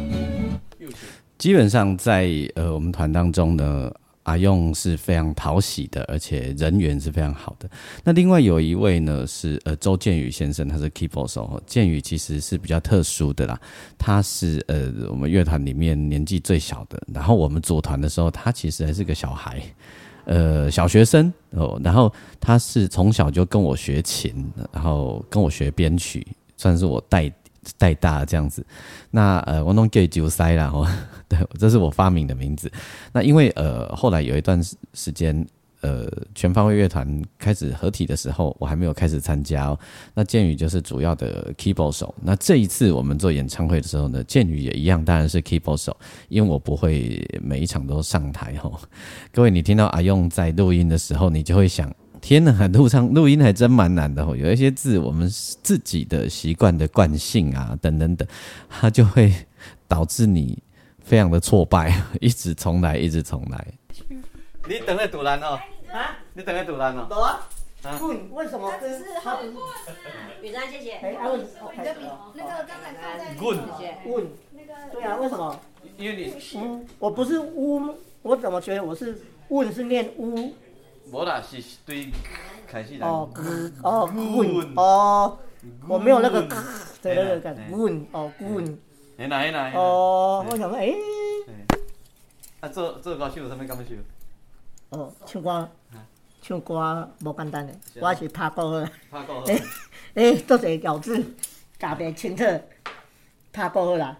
[0.79, 0.95] 又是
[1.37, 3.91] 基本上在呃我们团当中呢，
[4.23, 7.69] 阿用是非常讨喜的，而且人缘是非常好的。
[8.05, 11.61] 那另外有一位呢是呃周建宇先生，他是 keyboard 手。
[11.65, 13.59] 建宇其实是比较特殊的啦，
[13.97, 16.97] 他是呃我们乐团里面年纪最小的。
[17.13, 19.61] 然后我们组团的时候，他其实还是个小孩。
[20.29, 24.31] 呃，小学生哦，然后他是从小就跟我学琴，
[24.71, 27.31] 然后跟我学编曲，算是我带
[27.79, 28.63] 带大这样子。
[29.09, 30.87] 那呃，我弄 gay 九塞啦，哦，
[31.27, 32.71] 对，这是我发明的名字。
[33.11, 35.43] 那因为呃，后来有一段时时间，
[35.81, 39.79] 呃，全方位乐团开始合体的时候，我还没有开始参加哦。
[40.13, 42.13] 那建宇就是主要的 keyboard 手。
[42.21, 45.95] 那这一次我们做演唱会的时候呢，建宇也一样，当然是 keyboard 手，
[46.27, 48.77] 因为我不会每一场都上台哦。
[49.31, 51.89] 各位，你听到阿用在录音的时候，你就会想。
[52.21, 55.29] 天呐，录唱录音还真蛮难的哦，有一些字我们
[55.63, 58.27] 自己的习惯的惯性啊，等等等，
[58.67, 59.33] 它就会
[59.87, 60.61] 导致你
[61.01, 63.65] 非常的挫败， 一直重来，一直重来。
[64.67, 65.59] 你等下堵拦哦，
[65.91, 67.07] 啊，你等下堵拦哦。
[67.09, 67.47] 懂啊
[67.83, 67.97] 啊？
[67.97, 69.53] 滚，为什么跟他不是？
[70.41, 70.93] 雨珊，谢谢。
[70.95, 71.71] 哎，啊，为什么？
[71.75, 72.01] 你的笔
[72.33, 73.97] 那个刚才放在滚谢谢。
[74.05, 75.59] 问，那个对啊，为什么？
[75.97, 80.53] 因为你嗯，我不是乌，我怎么觉得我是问是念乌？
[81.11, 82.09] 无啦，是对
[82.67, 83.07] 开始来。
[83.07, 83.29] 哦，
[83.81, 85.37] 哦，滚，哦，
[85.87, 86.41] 我没有那个
[87.01, 88.77] 对那个感觉，滚，哦，滚，
[89.17, 89.79] 嘿啦嘿啦嘿啦。
[89.79, 90.93] 哦，我想说，哎，
[92.59, 93.95] 啊，做做歌手有啥物感受？
[94.89, 95.69] 哦，唱歌，
[96.41, 99.43] 唱歌无简单诶，我是拍鼓好，拍鼓好。
[99.45, 99.61] 哎，
[100.15, 101.23] 哎，做一个咬字，
[101.77, 102.43] 加袂清楚，
[103.53, 104.17] 拍鼓好啦，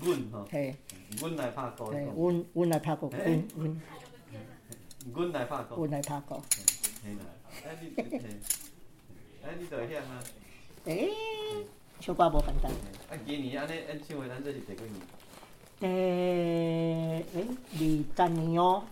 [0.00, 0.74] 阮吼，嘿，
[1.20, 1.86] 阮来拍鼓。
[1.86, 3.80] 嘿，阮阮来拍鼓，阮阮
[5.12, 5.76] 阮来拍鼓。
[5.76, 6.42] 阮来拍鼓，
[7.04, 7.20] 嘿啦，
[7.66, 8.20] 哎你，嘿
[9.44, 10.22] 哎你就会晓啊。
[10.86, 11.08] 哎，
[12.00, 12.72] 唱歌无简单。
[12.72, 14.94] 啊，今年安尼演唱会，咱这是第几年？
[15.80, 18.82] 诶，诶，二十年哦，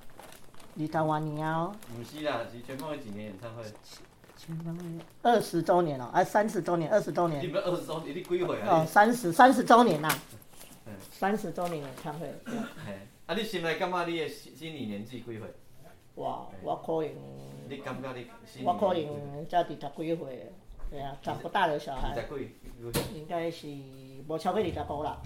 [0.77, 3.63] 二十多年哦，不是啦，是全方位几年演唱会？
[5.23, 8.83] 二十周年了，啊，三十周年，二十周你年，们二十周年，你几岁啊？
[8.83, 10.19] 哦，三十三十周年啦
[10.87, 12.55] 嗯，三十周年演唱会，对。
[12.85, 12.93] 嘿，
[13.27, 15.41] 啊，你心内感觉你的心心理年纪几岁？
[16.17, 17.15] 哇，我可能，
[17.71, 20.53] 你感觉你心我可能才二十几岁，
[20.91, 22.29] 对啊，长不大的小孩，二十
[22.93, 23.19] 几？
[23.19, 23.67] 应该是
[24.29, 25.23] 无超过二十五啦，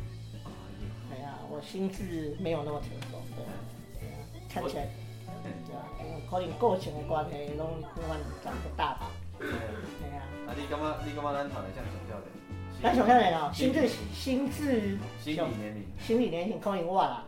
[1.10, 4.14] 对啊，我心智没有那么成熟，对啊，
[4.48, 4.88] 看起来，
[5.98, 10.22] 对啊，可能个性的关系，拢我长不大吧，对啊。
[10.46, 12.28] 啊，你感觉你感觉咱团的像上少年？
[12.82, 15.86] 咱上少年哦，心智心智心理年龄。
[15.98, 17.24] 心理年龄可能我啦，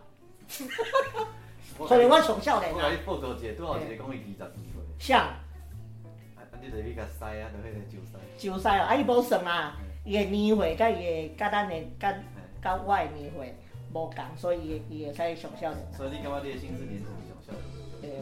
[1.87, 4.83] 可能我上少年我甲你，报告一下，拄好一个讲伊二十二岁。
[4.99, 8.19] 像啊，你就去甲塞啊，就迄个酒塞。
[8.39, 10.95] 就使哦，啊伊无算啊，伊的年岁甲伊
[11.29, 12.15] 的甲咱的甲
[12.63, 13.55] 甲我的年岁
[13.93, 15.93] 无共，所以伊会伊会使上少年。
[15.93, 17.07] 所以你感觉你的心智年龄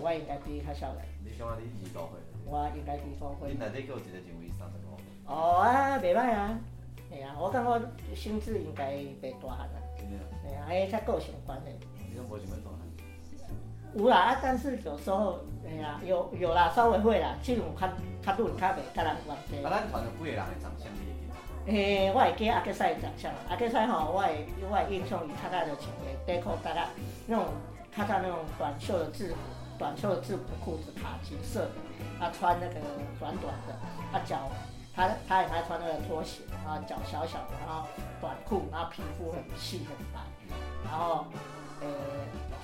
[0.01, 2.21] 我应该比较少年，你感觉你二十五岁？
[2.47, 3.59] 我应该比五岁你。
[3.59, 4.97] 内底还有一个认为三十五。
[5.27, 6.59] 哦啊，袂歹啊，
[7.13, 10.25] 系啊，我感觉心智应该袂大汉啊，真的啊？
[10.43, 11.73] 系啊，迄较个性关系。
[12.09, 12.79] 你拢无想要大汉？
[13.95, 17.89] 有啦，啊，但是有时候，哎呀，有有啦，稍微会啦，这种较
[18.23, 19.57] 较钝，较袂甲人关系。
[19.65, 21.73] 啊，咱团有几个人的长相你会记得？
[21.73, 26.89] 诶，我会记阿克赛长相，阿克赛吼，我会我会印象伊较早就穿个短裤搭啊，
[27.27, 27.47] 那种
[27.95, 29.37] 较早那种短袖的制服，
[29.79, 31.71] 短袖的制服裤子卡其色的，
[32.19, 32.75] 他穿那个
[33.21, 33.75] 短短的，
[34.13, 34.51] 他脚
[34.95, 37.87] 他他也还穿那个拖鞋，然后脚小小的，然后
[38.21, 40.21] 短裤，然后皮肤很细很白，
[40.85, 41.25] 然后
[41.81, 41.87] 呃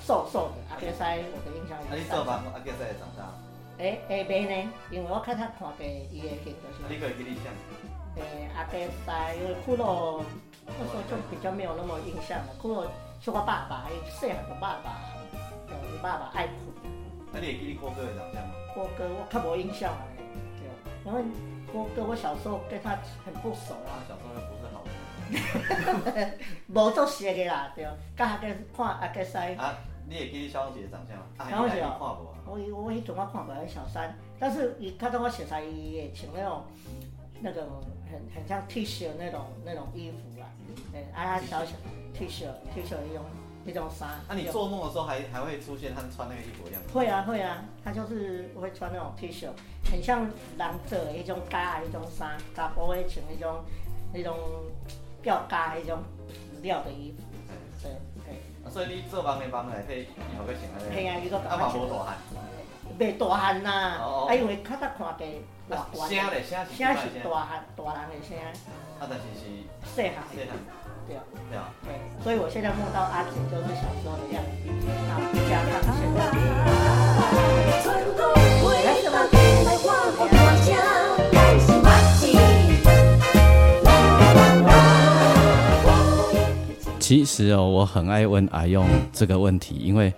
[0.04, 3.32] 瘦瘦的，阿杰塞我的印象啊，你做吧阿杰塞也长大？
[3.78, 6.82] 诶诶袂呢，因为我看他看过伊的镜头是。
[6.88, 7.46] 你可以给你想。
[8.16, 10.22] 诶，阿杰塞，因为骷髅
[10.66, 12.54] 那时候就比较没有那么印象了。
[12.60, 12.86] 骷髅
[13.20, 14.98] 是我爸爸，细汉的爸爸，
[15.66, 16.73] 对，我爸爸爱哭。
[17.34, 18.54] 那你会记你郭哥的长相吗？
[18.72, 20.06] 郭哥我较无印象啊，
[20.56, 21.24] 对，因为
[21.72, 22.90] 郭哥我小时候跟他
[23.24, 23.98] 很不熟啊。
[24.08, 26.38] 小时候又不是好人。
[26.68, 27.84] 无做熟的啦，对，
[28.16, 29.36] 甲阿杰看阿杰西。
[29.56, 29.74] 啊，
[30.08, 31.24] 你会记你小姐的长相吗？
[31.50, 32.34] 小姐哦，看无。
[32.46, 36.62] 我我迄阵我看过小三，但是伊看到我熟悉伊会穿那种
[37.40, 37.64] 那种
[38.10, 40.46] 很很像 T 恤那种那种衣服啦，
[40.92, 41.72] 对，啊小小
[42.12, 42.44] T 恤
[42.74, 43.24] T 恤那种
[43.66, 44.08] 一种衫。
[44.28, 46.92] 那你做梦的时候还还会出现他穿那个衣服的样子？
[46.92, 49.48] 会啊会啊，他就是会穿那种 T 恤，
[49.90, 53.64] 很像男做的一种加的一种衫，查甫会穿那种
[54.12, 54.36] 那种
[55.22, 55.98] 吊加一种
[56.62, 57.22] 料的衣服。
[57.82, 57.90] 对
[58.24, 58.70] 对。
[58.70, 61.02] 所以你做梦的梦内底，以后要穿安尼。
[61.02, 61.38] 系啊，伊个。
[61.38, 62.16] 啊嘛无大汉。
[62.98, 63.70] 袂大汉呐，
[64.28, 65.12] 啊因为较早看过
[65.68, 66.78] 大声咧，声是
[67.24, 68.38] 大汉大人的声。
[69.00, 69.40] 啊，但是是
[69.84, 70.22] 细汉。
[70.32, 70.83] 细汉。
[71.06, 71.22] 对啊。
[71.50, 71.72] 对啊。
[71.84, 74.68] 对，所以我现在梦到阿姐就是小时候的样子，
[75.08, 76.18] 然后加上现在。
[78.84, 79.18] 来什么？
[86.98, 90.12] 其实哦，我很爱问阿用这个问题，因为。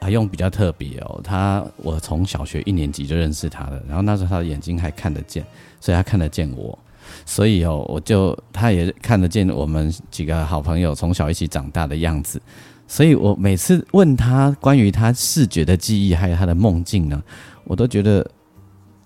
[0.00, 5.42] 阿用比较特别哦，他我从小学一年级就认识他了，然后那时候他的眼睛还看得见，
[5.80, 6.78] 所以他看得见我，
[7.26, 12.40] 所以哦，我就他也看得见我们几个好朋友从小一起长大的样子，
[12.86, 17.22] 所以我每次问他关于他视觉的记忆还有他的梦境呢，
[17.64, 18.28] 我都觉得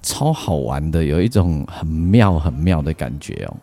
[0.03, 3.57] 超好玩的，有一种很妙很妙的感觉哦。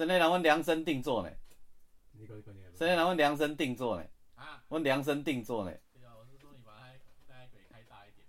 [0.00, 1.28] 神内人问量身定做呢。
[2.74, 4.04] 神内人问量身定做呢。
[4.34, 4.62] 啊？
[4.68, 5.70] 问量身定做呢。
[5.92, 6.86] 对啊，我是说你把他
[7.28, 8.24] 那个开大一点。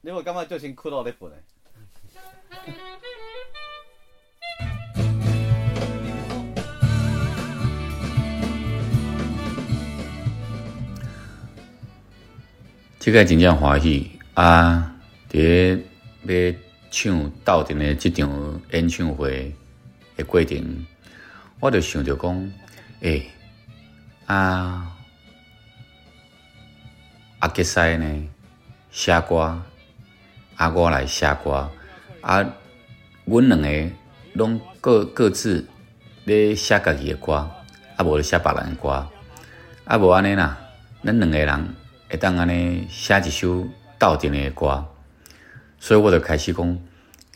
[0.00, 1.36] 你有感觉就先哭到咧本呢？
[13.00, 14.96] 即个真正欢喜啊！
[15.28, 15.82] 伫
[16.22, 16.58] 要
[16.92, 19.52] 唱斗阵的即场演唱会
[20.16, 20.86] 的过程，
[21.60, 22.52] 我就想着讲，
[23.00, 23.26] 诶，
[24.26, 24.96] 啊，
[27.40, 28.28] 阿杰西呢
[28.90, 29.60] 写歌，
[30.56, 31.68] 啊，我来写歌，
[32.20, 32.44] 啊，
[33.24, 33.90] 阮两个
[34.34, 35.66] 拢各各自
[36.24, 37.34] 咧写家己的歌，
[37.96, 39.06] 啊，无咧写别人的歌，
[39.84, 40.58] 啊，无安尼啦，
[41.04, 41.74] 咱两个人。
[42.10, 43.68] 会当安尼写一首
[43.98, 44.82] 斗阵的歌，
[45.78, 46.78] 所以我就开始讲，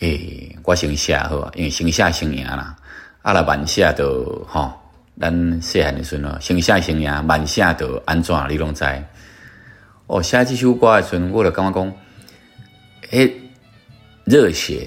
[0.00, 2.74] 诶，我先写好，因为先写先赢啦。
[3.22, 4.72] 啊，若慢写就吼，
[5.20, 8.84] 咱细汉的时阵哦，先写先赢，慢写就安怎你拢知？
[10.06, 11.92] 哦，写即首歌的时阵，我就感觉讲，
[13.10, 13.32] 迄
[14.24, 14.86] 热血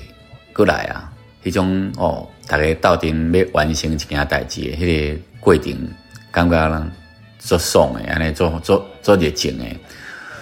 [0.54, 1.12] 过来啊，
[1.44, 5.90] 迄种哦，逐个斗阵要完成一件代志的迄个过程，
[6.32, 6.92] 感觉人。
[7.38, 9.80] 做爽诶，安尼做做做热情诶，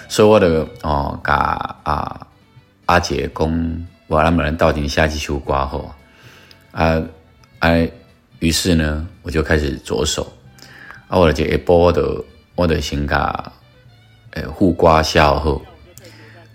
[0.07, 1.33] 所以我就哦，甲
[1.83, 2.25] 啊
[2.85, 5.93] 阿姐讲，我咱们到底下几首歌好
[6.71, 7.03] 啊？
[7.63, 7.89] 哎，
[8.39, 10.33] 于是呢，我就开始着手。
[11.07, 12.03] 啊，我就一波的，
[12.55, 13.53] 我的先甲
[14.31, 15.61] 诶护瓜写好，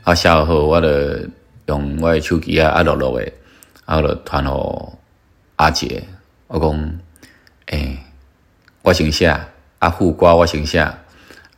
[0.05, 0.89] 啊写好，我就
[1.65, 3.33] 用我的手机啊啊录录诶，
[3.87, 4.99] 啊就传互
[5.57, 6.05] 阿姐，
[6.47, 6.99] 我讲
[7.69, 7.97] 诶，
[8.83, 9.35] 我先写。
[9.79, 10.81] 啊，副歌我先写，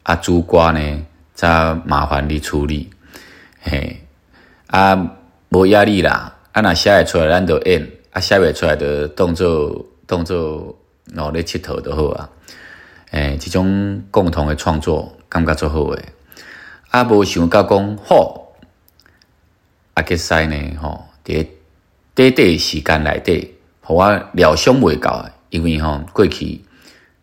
[0.04, 2.88] 啊，主歌呢，再麻烦你处理，
[3.62, 3.96] 嘿，
[4.68, 5.16] 啊，
[5.48, 7.82] 无压力啦，啊，若写会出来，咱就演；
[8.12, 10.76] 啊，写袂出来，就当做当做
[11.16, 12.30] 哦咧佚佗就好啊。
[13.10, 16.04] 诶，即种共同的创作，感觉最好诶。
[16.90, 18.52] 啊，无想到讲好，
[19.94, 21.46] 啊，吉西呢，吼，伫
[22.14, 26.60] 短短时间内底，互我料想袂到诶，因为吼过去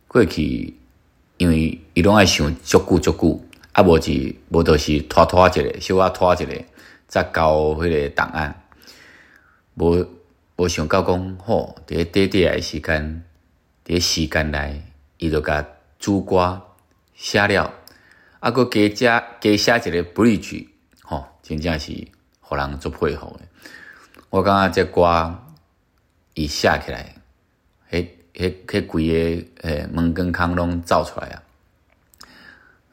[0.07, 0.73] 过去。
[1.39, 3.39] 因为伊拢爱想足久足久，
[3.71, 6.51] 啊无是无就是拖拖一个，小可拖一个，
[7.07, 8.59] 再交迄个档案，
[9.75, 10.03] 无
[10.58, 13.24] 无想到讲吼，伫短短诶时间，
[13.86, 14.82] 伫时间内，
[15.18, 15.66] 伊就甲
[15.99, 16.62] 主歌
[17.14, 17.72] 写了，
[18.39, 20.68] 啊，佮加加加写一个 bridge，
[21.03, 22.08] 吼，真正是
[22.41, 23.47] 互人足佩服诶。
[24.32, 25.43] 我感觉这歌
[26.34, 27.16] 伊写起来，
[27.91, 31.43] 迄、迄、迄规个诶门根腔拢走出来啊！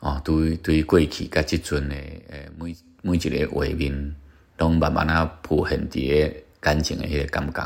[0.01, 4.15] 哦，对对，过去甲即阵诶诶每每一个画面，
[4.59, 7.63] 拢慢慢啊浮现伫个感情诶迄个感觉。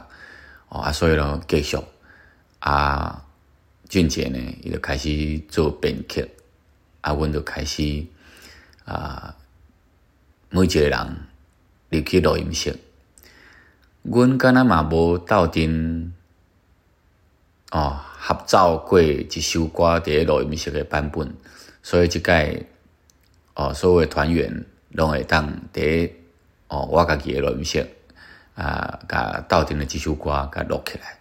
[0.70, 1.78] 哦啊，所以咯，继续
[2.58, 3.24] 啊，
[3.88, 6.28] 俊杰呢，伊就开始做编剧，
[7.00, 8.04] 啊，阮就开始
[8.84, 9.34] 啊，
[10.50, 11.16] 每一个人
[11.88, 12.76] 入去录音室。
[14.02, 16.12] 阮敢若嘛无斗阵
[17.70, 21.32] 哦，合照过一首歌伫咧录音室诶版本，
[21.82, 22.66] 所以即届
[23.54, 26.14] 哦，所有诶团员拢会当伫咧
[26.68, 27.88] 哦，我家己诶录音室
[28.58, 31.16] 啊，甲斗阵诶即首歌甲录起来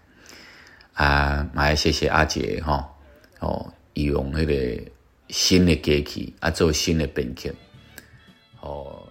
[0.94, 2.84] 啊，嘛要谢谢阿杰吼
[3.40, 4.92] 哦，伊用迄个
[5.30, 7.54] 新的歌曲啊，做新的编曲，
[8.60, 9.07] 哦。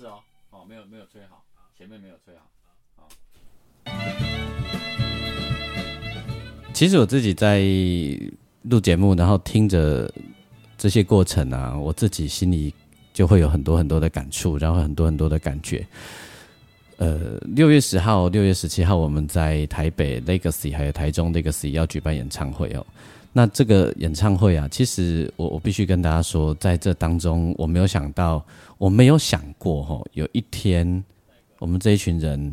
[0.00, 1.44] 次哦，哦，没有没有吹好，
[1.76, 2.48] 前面没有吹好。
[6.72, 7.60] 其实我自己在
[8.62, 10.10] 录节目，然后听着
[10.78, 12.72] 这些过程啊，我自己心里
[13.12, 15.86] 就会有很多很多的感触，然后很多很多的感觉。
[16.96, 22.86] 呃，六月十号、六月十七号，我们在台北 Legacy 还有台中 Legacy 要举办演唱会哦。
[23.32, 28.44] 那这个演唱会啊，其实我我必须跟大家说，在这当中，我没有想到，
[28.76, 31.04] 我没有想过哈，有一天
[31.60, 32.52] 我们这一群人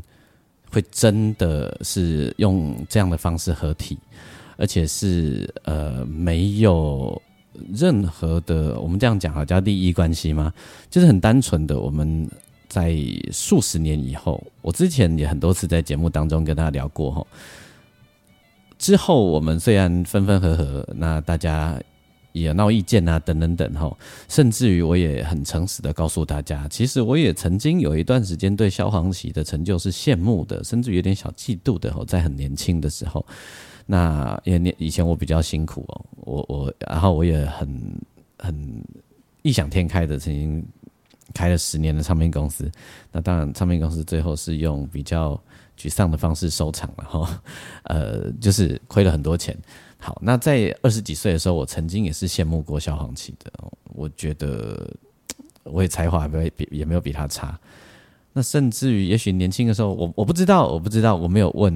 [0.70, 3.98] 会真的是用这样的方式合体，
[4.58, 7.20] 而且是呃没有
[7.74, 10.54] 任何的，我们这样讲好叫利益关系吗？
[10.92, 12.30] 就是很单纯的，我们
[12.70, 12.96] 在
[13.32, 17.26] 数十年以后，我之前也很多次在节目当中跟大家聊过哈。
[18.78, 21.80] 之后我们虽然分分合合，那大家
[22.34, 23.98] 也闹意见啊，等等等吼，
[24.28, 33.26] 甚至于我也很诚实的告诉大家，其实我也曾经有一段时间对萧煌奇的成就是羡慕的，甚至有点小嫉妒的吼，在很年轻的时候，
[33.88, 37.68] 那也年以前我比较辛苦哦，我我然后我也很
[38.38, 38.84] 很
[39.42, 40.64] 异想天开的曾经
[41.34, 42.72] 开了十年的唱片公司，
[43.12, 45.42] 那当然唱片公司最后是用比较
[45.78, 47.42] 沮丧的方式收场了哈，
[47.86, 49.56] 呃，就是亏了很多钱。
[50.00, 53.52] 好，那在二十几岁的时候，我曾经也是羡慕过萧煌奇的，
[53.96, 54.92] 我觉得
[55.64, 57.60] 我也才华也没有比也没有比他差。
[58.34, 61.74] 那甚至于，也许年轻的时候，我我不知道，我不知道，我没有问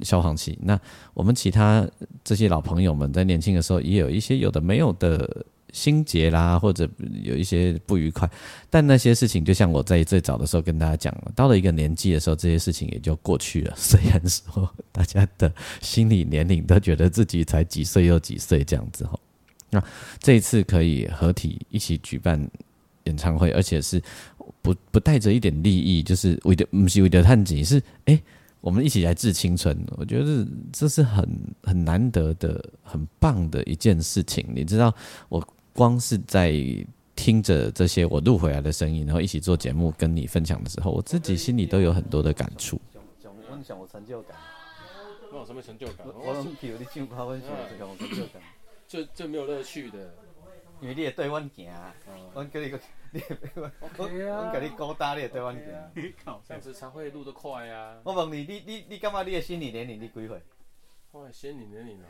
[0.00, 0.58] 萧煌奇。
[0.62, 0.80] 那
[1.12, 1.86] 我们其他
[2.24, 6.88] 这些老朋友们在年轻的时候，也有一些有的没有的心结啦，或者
[7.22, 8.28] 有一些不愉快。
[8.70, 13.74] 但那些事情，就像我在最早的时候跟大家讲，到了一个年纪的时候，这些事情也就过去了。
[13.76, 19.18] 虽然说大家的心理年龄都觉得自己才几岁又几岁这样子哈。
[19.70, 19.84] 那
[20.18, 22.42] 这一次可以合体一起举办
[23.04, 24.02] 演唱会，而且是
[24.62, 28.18] 不不带着一点利益，就是为的不是为的探景，是哎、
[28.62, 29.78] 我们一起来致青春。
[29.98, 31.28] 我觉得这是很
[31.62, 34.42] 很难得的、很棒的一件事情。
[34.54, 34.94] 你知道，
[35.28, 35.46] 我
[35.78, 36.52] 光是在
[37.14, 42.80] 听着这些我录回来的声音，然后一起做节目跟你分享的时候，我自己心里都有很多的感触。
[43.22, 44.36] 上阮上有成就感。
[45.30, 46.04] 那有什么成就感？
[46.08, 48.42] 我拢叫你唱歌，阮上有上有成就感。
[48.88, 50.12] 最最没有乐趣的。
[50.80, 51.70] 因为你会对阮行，
[52.34, 52.80] 阮叫你个，
[53.12, 53.22] 你
[53.54, 55.64] 阮阮甲你勾搭，你会对阮行。
[56.48, 57.94] 这样子才会录得快啊。
[58.02, 60.42] 我问你，你你你感觉你的心理年龄你几岁？
[61.12, 62.04] 哇，仙女年龄哦，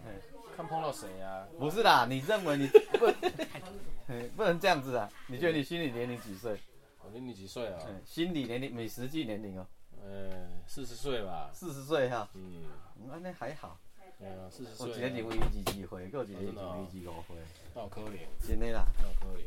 [0.56, 1.46] 看碰到谁啊？
[1.58, 3.06] 不是啦，你认为你不
[4.08, 5.08] 嘿不能这样子啊？
[5.28, 6.58] 你觉得你心理年龄几岁？
[7.04, 7.78] 我比你几岁啊？
[7.88, 9.66] 嗯，心理年龄没实际年龄哦，
[10.02, 11.50] 呃，四十岁吧。
[11.52, 12.28] 四十岁哈。
[12.34, 12.64] 嗯，
[13.00, 13.78] 嗯，那还好。
[14.18, 14.90] 对啊，四十岁。
[14.90, 17.36] 有一个认为伊二十岁，还有一个认为伊二十五岁。
[17.74, 18.26] 那好可怜。
[18.46, 19.44] 真的啦，那好可怜。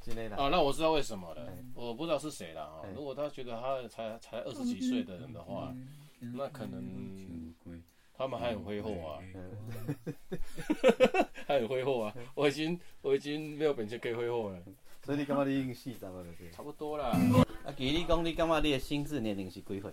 [0.00, 0.36] 真的啦。
[0.38, 1.48] 哦，那我知道为什么了。
[1.74, 2.82] 我不知道是谁了啊。
[2.94, 5.74] 如果他觉得他才才二十几岁的人的话，
[6.20, 7.52] 那可能
[8.22, 9.18] 他们还很挥霍啊。
[11.46, 12.14] 还很挥霍啊！
[12.36, 14.58] 我已经我已经没有本钱可以挥霍了。
[15.04, 16.48] 所以你感觉你已经四十了，就是？
[16.52, 17.08] 差不多啦。
[17.66, 19.90] 啊，其实你讲，你感觉你的心智年龄是几岁？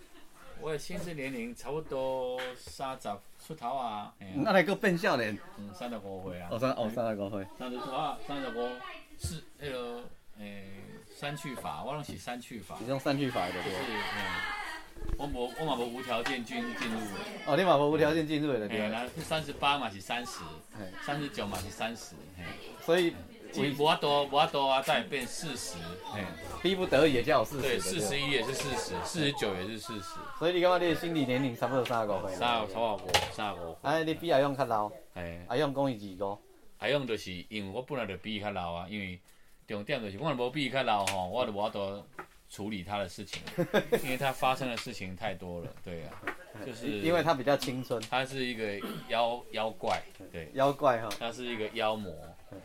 [0.62, 3.10] 我的心智年龄差不多三十
[3.44, 4.14] 出头啊。
[4.36, 5.36] 那来个变少年？
[5.58, 6.50] 嗯，三十五岁啊。
[6.52, 7.44] 哦三哦三十五岁。
[7.58, 8.70] 三十五啊，三十五
[9.18, 10.04] 是那个
[10.38, 10.68] 诶
[11.16, 12.78] 删去法，我拢是删去法。
[12.80, 13.64] 你用删去法的对。
[13.64, 14.69] 是嗯。
[15.18, 17.16] 我无我嘛无无条件进进入的。
[17.46, 19.06] 哦，你嘛无无条件进入的对嘿，吧？
[19.16, 20.40] 那三十八嘛是三十
[20.72, 22.44] 嘿，三十九嘛是三十，嘿，
[22.86, 23.14] 所以
[23.56, 25.76] 无无法多无法多啊，再变四十，
[26.14, 26.24] 嘿，
[26.62, 27.80] 逼不得已也叫有四，十对。
[27.80, 32.68] 四十一也是四十，四十九也是四十，所以你感觉你的心理年龄差不多三十五岁三。
[32.68, 33.00] 十差五
[33.34, 36.38] 三十五，哎，你比阿勇较老，嘿，阿勇讲伊二五，
[36.78, 39.20] 阿勇就是因为我本来就比伊较老啊，因为
[39.68, 42.06] 重点就是我若无比伊较老吼，我就无法多
[42.50, 43.42] 处理他的事情，
[44.04, 46.22] 因为他发生的事情太多了，对啊，
[46.66, 51.10] 就是因为他比较青春，他是一个妖妖怪，对，妖怪哈。
[51.20, 52.12] 他是一个妖魔，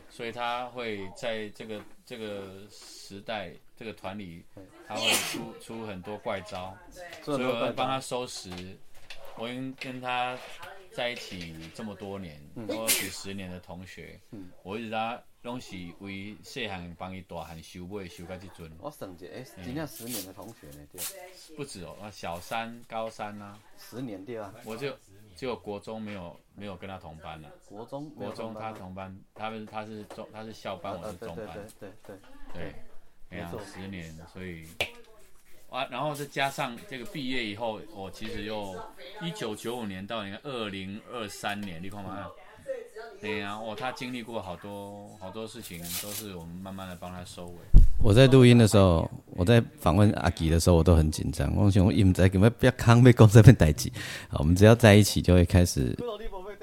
[0.09, 4.43] 所以他会在这个这个时代这个团里，
[4.87, 6.75] 他会出出很多怪招，
[7.21, 8.49] 所以我会帮他收拾。
[9.37, 10.37] 我已经跟他
[10.93, 14.17] 在一起这么多年，都几十年的同学，
[14.63, 24.51] 我一直他拢是为细汉帮伊大汉修尾修到即阵，我算一下，哎，真正十年的同学呢，对，不止哦，啊小三、高三啊，十年对吧？
[24.65, 24.91] 我就
[25.35, 27.49] 只有国中没有没有跟他同班了。
[27.69, 31.47] 国中国中他同班他们他是中他是校班，我是中班，
[31.79, 32.17] 对对对，
[32.53, 32.75] 对，
[33.29, 34.67] 哎呀没错，十年，所以
[35.69, 38.75] 啊，然后再加上这个毕业以后，我其实又
[39.21, 42.31] 一九九五年到你看二零二三年，你看吗？
[43.19, 47.55] 对呀，哦，他经历过好多好多事情，都是我们慢慢的帮他收尾。
[48.01, 51.53] 我在录音的时候，我在访问阿吉的时候，我都很紧张。
[51.55, 53.91] 我想我唔知根本不要康被公这份代志，
[54.29, 55.97] 好，我们只要在一起就会开始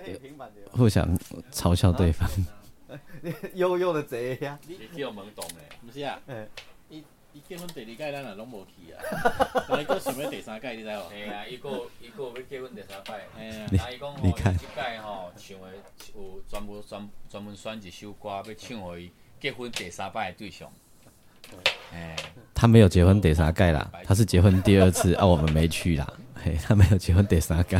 [0.70, 1.18] 互相
[1.53, 2.28] 嘲笑对方。
[3.55, 6.47] 悠悠的贼呀，你叫懵懂嘞，不是啊哎，
[7.35, 9.01] 伊伊结婚第二届咱也拢无去啊，
[9.68, 11.03] 但伊佫想要第三届，你知无？
[11.11, 15.68] 哎呀，一个一个要结婚第三摆，哎呀啊，伊讲吼，即届吼唱的
[16.14, 19.11] 有专门专专门选一首歌要唱互伊
[19.41, 20.70] 结婚第三摆的对象。
[21.93, 22.16] 哎，
[22.55, 26.12] 他没有结婚第三届啦，他是结婚第二次啊，我们没去啦。
[26.45, 27.76] 嘿，他没有结婚第三届。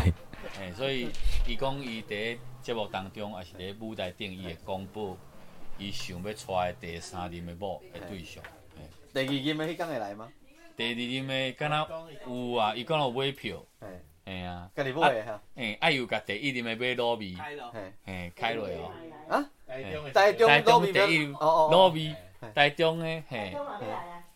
[0.61, 1.09] 哎，所以
[1.47, 5.17] 伊讲伊伫节目当中，也是伫舞台顶，伊会公布
[5.79, 8.43] 伊想要娶的第三任的某的对象。
[9.15, 10.29] 哎，第二任的迄天会来吗？
[10.77, 13.63] 第二任的敢若有啊，伊讲有买票。
[13.81, 13.89] 哎，
[14.25, 15.43] 哎呀，家己买的哈。
[15.55, 17.35] 哎，啊又甲第一任的买卤味，
[17.73, 18.93] 嘿，嘿，开落哦。
[19.29, 19.51] 啊？
[19.67, 22.15] 嘿台中台中第一卤味，
[22.55, 23.55] 台中的嘿，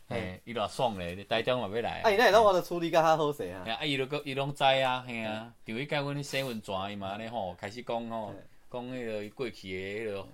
[0.09, 3.63] 嘿，伊偌爽咧，台中嘛要来啊，伊那我着处理甲较好势啊？
[3.65, 3.73] 嘿。
[3.73, 8.35] 啊，伊都伊拢知啊，嘿啊，就伊甲阮写文纸，伊嘛安尼吼，开始讲吼，
[8.71, 10.29] 讲迄个伊过去的迄个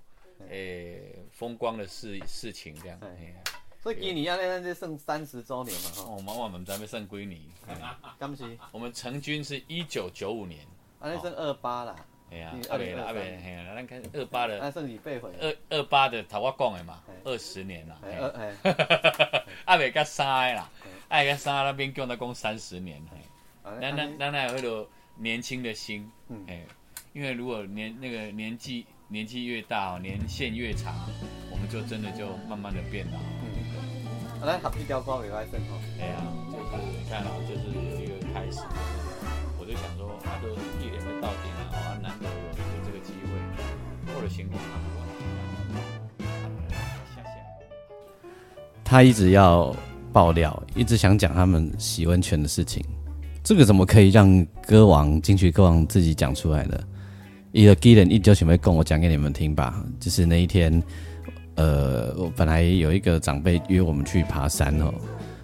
[0.51, 3.52] 诶风光的事事情这样，嘿啊。
[3.83, 6.17] 所以今年安尼咱就算三十周年嘛吼。
[6.17, 7.41] 哦，嘛我们知要算几年？
[7.67, 7.75] 嘿
[8.17, 8.45] 敢是？
[8.71, 10.61] 我们成军是一九九五年，
[11.01, 11.97] 安尼算二八啦。
[12.31, 14.59] 嘿啊你，啊袂啦，啊2023袂，嘿啊，咱看二八的。
[14.61, 15.33] 那算你八回。
[15.41, 18.31] 二二八的头我讲的嘛，二十年啦，嘿嘿二
[18.63, 20.71] 嘿啊袂甲三个啦，
[21.09, 23.19] 啊会甲三那边讲咱讲三十年，嘿，
[23.69, 26.65] 啊咱咱咱还有迄个年轻的心，嗯嘿，
[27.13, 30.95] 因为如果年那个年纪年纪越大，年限越长，
[31.51, 33.19] 我们就真的就慢慢的变老，
[34.43, 35.79] 啊，咱合这条歌袂歹算吼。
[36.01, 36.17] 哎呀，
[36.51, 38.59] 就是你看啊，就是有一个开始，
[39.57, 40.49] 我就想说，啊，都
[40.83, 43.31] 一年的到顶了，啊，难得有有这个机会，
[44.13, 44.67] 或者情况下
[47.15, 47.23] 下。
[48.83, 49.73] 他一直要
[50.13, 52.85] 爆料，一直想讲他们洗温泉的事情。
[53.45, 56.83] 这个怎么可以让歌王金曲歌王自己讲出来的？
[57.53, 59.85] 一个 g i l l n 一就准备跟我讲给你们听吧。
[60.01, 60.83] 就是那一天，
[61.55, 64.93] 呃，我本来有一个长辈约我们去爬山哦，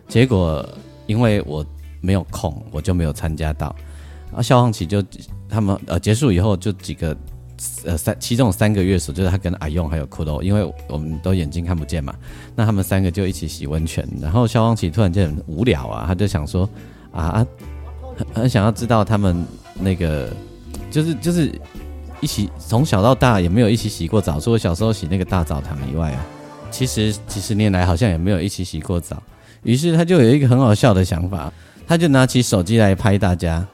[0.09, 0.67] 结果
[1.07, 1.65] 因为我
[2.01, 3.75] 没有空，我就没有参加到。
[4.35, 5.03] 啊，消防旗就
[5.49, 7.17] 他们呃结束以后，就几个
[7.85, 12.15] 呃三其中三个乐手，就是他跟阿用还有骷髅，因为我们都眼睛看不见嘛，
[12.55, 14.07] 那他们三个就一起洗温泉。
[14.21, 16.69] 然后消防旗突然间很无聊啊，他就想说
[17.11, 17.47] 啊啊，
[18.17, 19.45] 很很想要知道他们
[19.81, 20.31] 那个
[20.91, 21.51] 就是就是
[22.21, 26.27] 一起从小到大也没有一起洗过澡，除了小时候洗那个大澡堂以外啊，
[26.71, 29.23] 其实几十年来好像也没有一起洗过澡。
[29.62, 31.53] 于是他就有一个很好笑的想法，
[31.87, 33.66] 他就拿起手机来拍大家。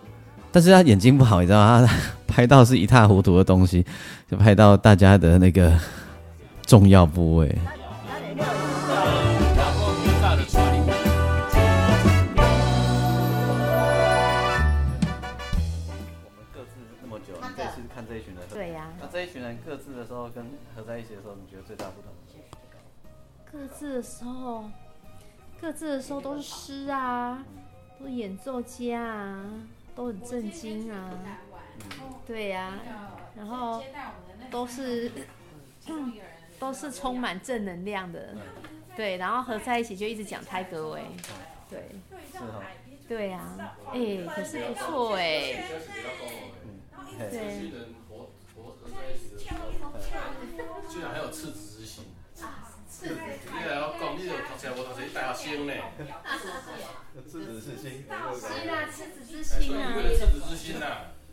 [0.51, 1.84] 但是他眼睛不好，你知道吗？
[1.86, 1.95] 他
[2.26, 3.84] 拍到是一塌糊涂的东西，
[4.30, 5.72] 就拍到大家的那个
[6.64, 7.59] 重要部位。
[23.85, 24.64] 自的时候，
[25.61, 27.45] 各自的时候都是诗啊，
[28.01, 29.45] 都是演奏家啊，
[29.95, 31.11] 都很震惊啊，
[32.26, 32.78] 对呀、
[33.37, 33.85] 然后
[34.51, 35.12] 都是
[36.59, 38.35] 都是充满正能量的，
[38.97, 41.03] 对，然后合在一起就一直讲泰格维，
[41.68, 41.91] 对，
[42.32, 42.62] 是哈。
[43.07, 45.62] 对呀，哎，可是不错哎。
[47.30, 47.70] 对。
[53.05, 55.74] 你来我讲，你就读册无读册，大学生呢。
[57.14, 58.05] 赤子之心。
[58.34, 59.92] 是啦，赤子之心啊。
[59.94, 60.86] 为了赤子之心呐。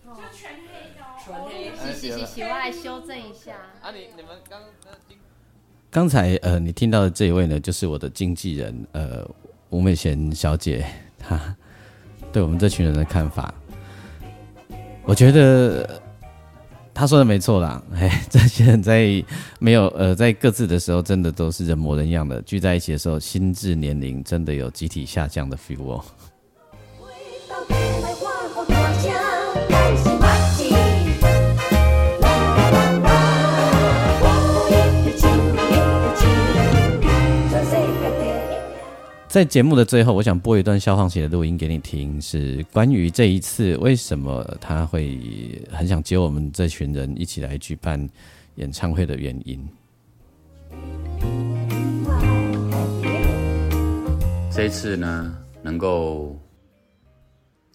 [0.03, 0.99] 就全黑的。
[1.23, 1.71] 全黑。
[1.93, 3.55] 洗洗洗洗，我来修正一下。
[3.81, 4.61] 啊，你你们刚
[5.89, 9.25] 刚才呃，你听到的这一位呢，就是我的经纪人呃，
[9.69, 10.85] 吴美贤小姐，
[11.17, 11.55] 她
[12.33, 13.53] 对我们这群人的看法，
[15.03, 16.00] 我觉得。
[16.93, 19.23] 他说的没错啦， 哎，这些人在
[19.59, 26.03] 没有呃在各自的时候，真的都是人模人样的；聚在一起的时候，心智年龄真的有集体下降的 feel 哦。
[39.31, 45.17] 在节目的最后，我想播一段消防起的录音给你听，是关于这一次为什么他会
[45.71, 48.09] 很想接我们这群人一起来举办
[48.55, 49.65] 演唱会的原因。
[54.51, 56.37] 这一次呢，能够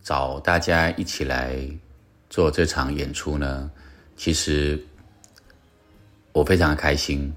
[0.03, 1.57] 找大家一起来
[2.29, 3.71] 做这场演出呢，
[4.15, 4.79] 其实
[6.35, 7.33] 我非常开心，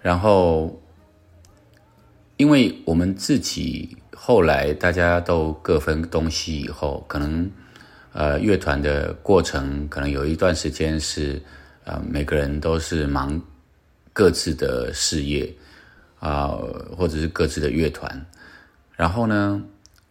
[0.00, 0.80] 然后。
[2.38, 7.50] 因为我们自己后来大家都各分东西以后，可能
[8.12, 11.42] 呃乐团的过程可能有一段时间是
[11.82, 13.40] 呃每个人都是忙
[14.12, 15.52] 各自的事业
[16.20, 16.56] 啊，
[16.96, 18.26] 或者是各自的乐团。
[18.94, 19.60] 然后呢，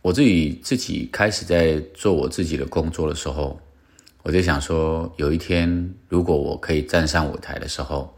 [0.02, 3.58] 我自己自己开始在做我自己的工作的时候，
[4.24, 8.14] 我就想说，有一天如果我可以站上舞台的时候，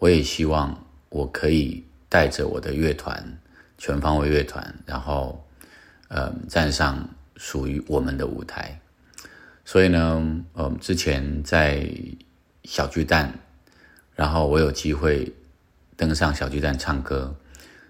[0.00, 0.76] 我也希望
[1.10, 1.84] 我可以。
[2.16, 3.38] 带着我的乐团，
[3.76, 5.46] 全方位乐团，然后，
[6.08, 7.06] 呃，站上
[7.36, 8.80] 属于我们的舞台。
[9.66, 11.86] 所以呢，呃，之前在
[12.64, 13.30] 小巨蛋，
[14.14, 15.30] 然后我有机会
[15.94, 17.36] 登上小巨蛋唱歌，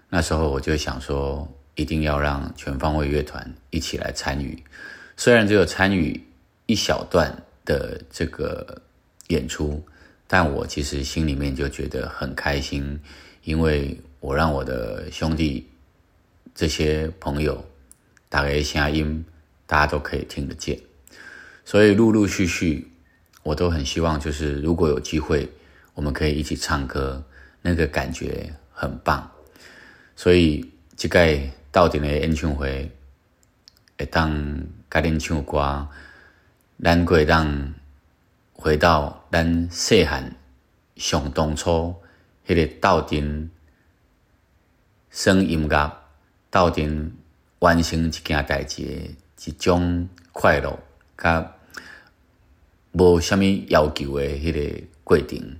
[0.09, 4.61] 那时候我就想说，一定要让全方位乐团一起来参与。
[5.15, 6.21] 虽然只有参与
[6.65, 8.81] 一小段的这个
[9.29, 9.81] 演出，
[10.27, 12.99] 但我其实心里面就觉得很开心，
[13.45, 13.97] 因为。
[14.19, 15.69] 我让我的兄弟、
[16.55, 17.63] 这些朋友
[18.29, 19.23] 打开声音，
[19.67, 20.79] 大家都可以听得见。
[21.63, 22.91] 所以陆陆续续，
[23.43, 25.47] 我都很希望，就是如果有机会，
[25.93, 27.23] 我们可以一起唱歌，
[27.61, 29.29] 那个感觉很棒。
[30.15, 31.39] 所以这个
[31.71, 32.91] 到底的演唱会，
[33.99, 34.33] 会当
[34.89, 35.87] 甲恁唱歌，
[36.83, 37.73] 咱可以当
[38.53, 40.35] 回到咱细汉
[40.95, 41.95] 上当初
[42.47, 43.47] 迄个斗阵。
[45.09, 45.97] 生音乐，
[46.51, 47.11] 斗阵
[47.59, 48.91] 完成一件代志的
[49.45, 50.79] 一种快乐，
[51.17, 51.53] 甲
[52.91, 55.57] 无虾米要求的迄个过程，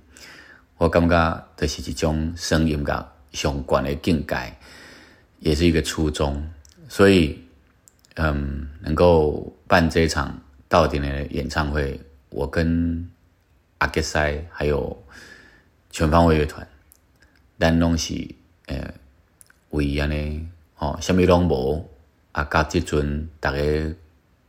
[0.76, 4.54] 我感觉这是一种生音乐上悬的境界，
[5.40, 6.48] 也是一个初衷。
[6.88, 7.42] 所以，
[8.14, 13.10] 嗯，能够办这场到顶的演唱会，我跟
[13.78, 15.04] 阿吉塞还有
[15.90, 16.66] 全方位乐团，
[17.58, 18.14] 咱拢是
[18.66, 18.94] 呃。
[19.70, 20.48] 为安尼，
[20.78, 21.86] 哦，虾米拢无
[22.32, 22.42] 啊？
[22.50, 23.94] 甲即阵，逐个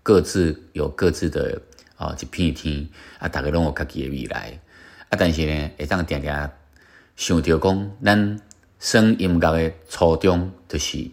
[0.02, 1.62] 各自有各自的
[1.98, 4.58] 哦一片天，啊，逐个拢有家己的未来。
[5.10, 6.50] 啊，但是呢，会当定定
[7.18, 8.42] 想着讲，咱
[8.80, 11.12] 生音乐的初衷，就是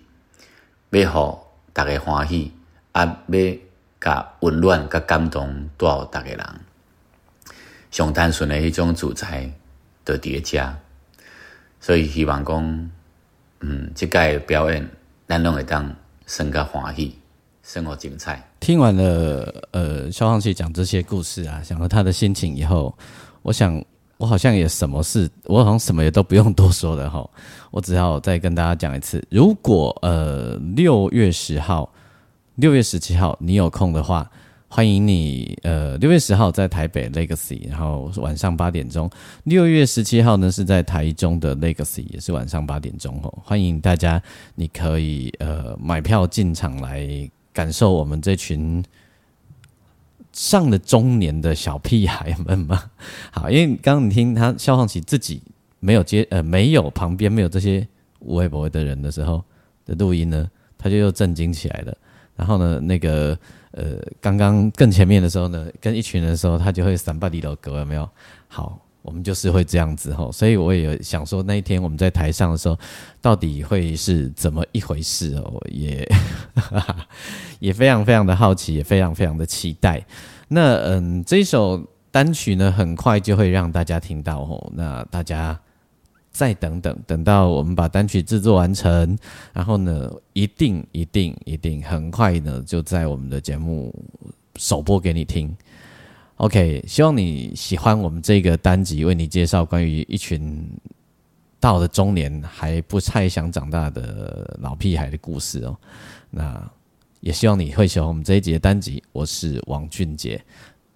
[0.90, 1.38] 要互
[1.74, 2.52] 逐个欢喜，
[2.92, 3.40] 啊，要
[4.00, 6.46] 甲温暖、甲感动带互逐个人。
[7.90, 9.50] 上单纯的迄种主材
[10.04, 10.78] 的叠加，
[11.80, 12.90] 所以希望讲。
[13.61, 14.88] 嗯，即届表演，
[15.26, 15.94] 咱拢会当
[16.26, 17.16] 生个欢喜，
[17.62, 18.42] 生活精彩。
[18.61, 22.96] 听完了呃，肖放器讲这些故事啊，想了他的心情以后，
[23.42, 23.82] 我想
[24.18, 27.28] 我好像也什么事，我好像什么也都不用多说了哈。
[27.70, 31.92] 我只要再跟大家讲一次，如果呃六月十号、
[32.57, 34.30] 六月十七号你有空的话。
[34.68, 39.08] 欢迎你，呃，六月十号在台北 Legacy，然后晚上八点钟；
[39.44, 43.32] 六月十七号呢是在台中的 Legacy，也是晚上八点钟哦。
[43.44, 44.20] 欢迎大家，
[44.56, 47.08] 你可以呃买票进场来
[47.52, 48.84] 感受我们这群
[50.32, 52.90] 上了中年的小屁孩们嘛。
[53.30, 55.40] 好，因为刚刚你听他消防起自己
[55.78, 57.86] 没有接呃没有旁边没有这些
[58.18, 59.42] 无微博的人的时候
[59.86, 61.96] 的录音呢，他就又震惊起来了。
[62.37, 63.37] 然后呢，那个。
[63.72, 68.09] 呃，刚刚更前面的时候呢，跟一群人的时候，他就会散把里头歌，有没有？
[68.49, 72.78] 好，我们就是会这样子吼，所以我也想说那一天我们在台上的时候，
[73.20, 76.09] 到底会是怎么一回事哦，也
[77.61, 80.03] 也非常非常的好奇，也非常非常的期待。
[80.49, 85.61] 那嗯，这首单曲呢，很快就会让大家听到吼，那大家
[86.37, 89.16] 再等等，等到我们把单曲制作完成，
[89.55, 93.91] 然后呢，一定一定一定很快呢，就在我们的节目
[94.57, 95.57] 首播给你听。
[96.37, 100.68] OK，希望你喜欢我们这个单集，为你介绍关于一群
[101.59, 105.74] 到了中年还不太想长大的老屁孩的故事哦。
[106.30, 106.70] 那
[107.20, 109.03] 也希望你会喜欢我们这一集的单集。
[109.12, 110.39] 我是王俊杰。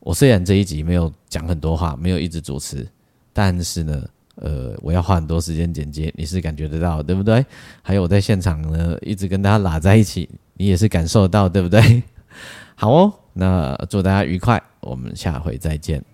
[0.00, 2.86] 我虽然这一集没有讲很多话，没有一直主持，
[3.32, 4.06] 但是呢，
[4.40, 7.44] 呃，我要花很多时间剪接，你是感觉得到，对不对？
[7.82, 12.02] 还有我在现场呢，一直跟大家拉在一起，你也是感受得到，对不对？
[12.74, 13.14] 好哦。
[13.32, 16.04] 那祝大家愉快，我们下回再见。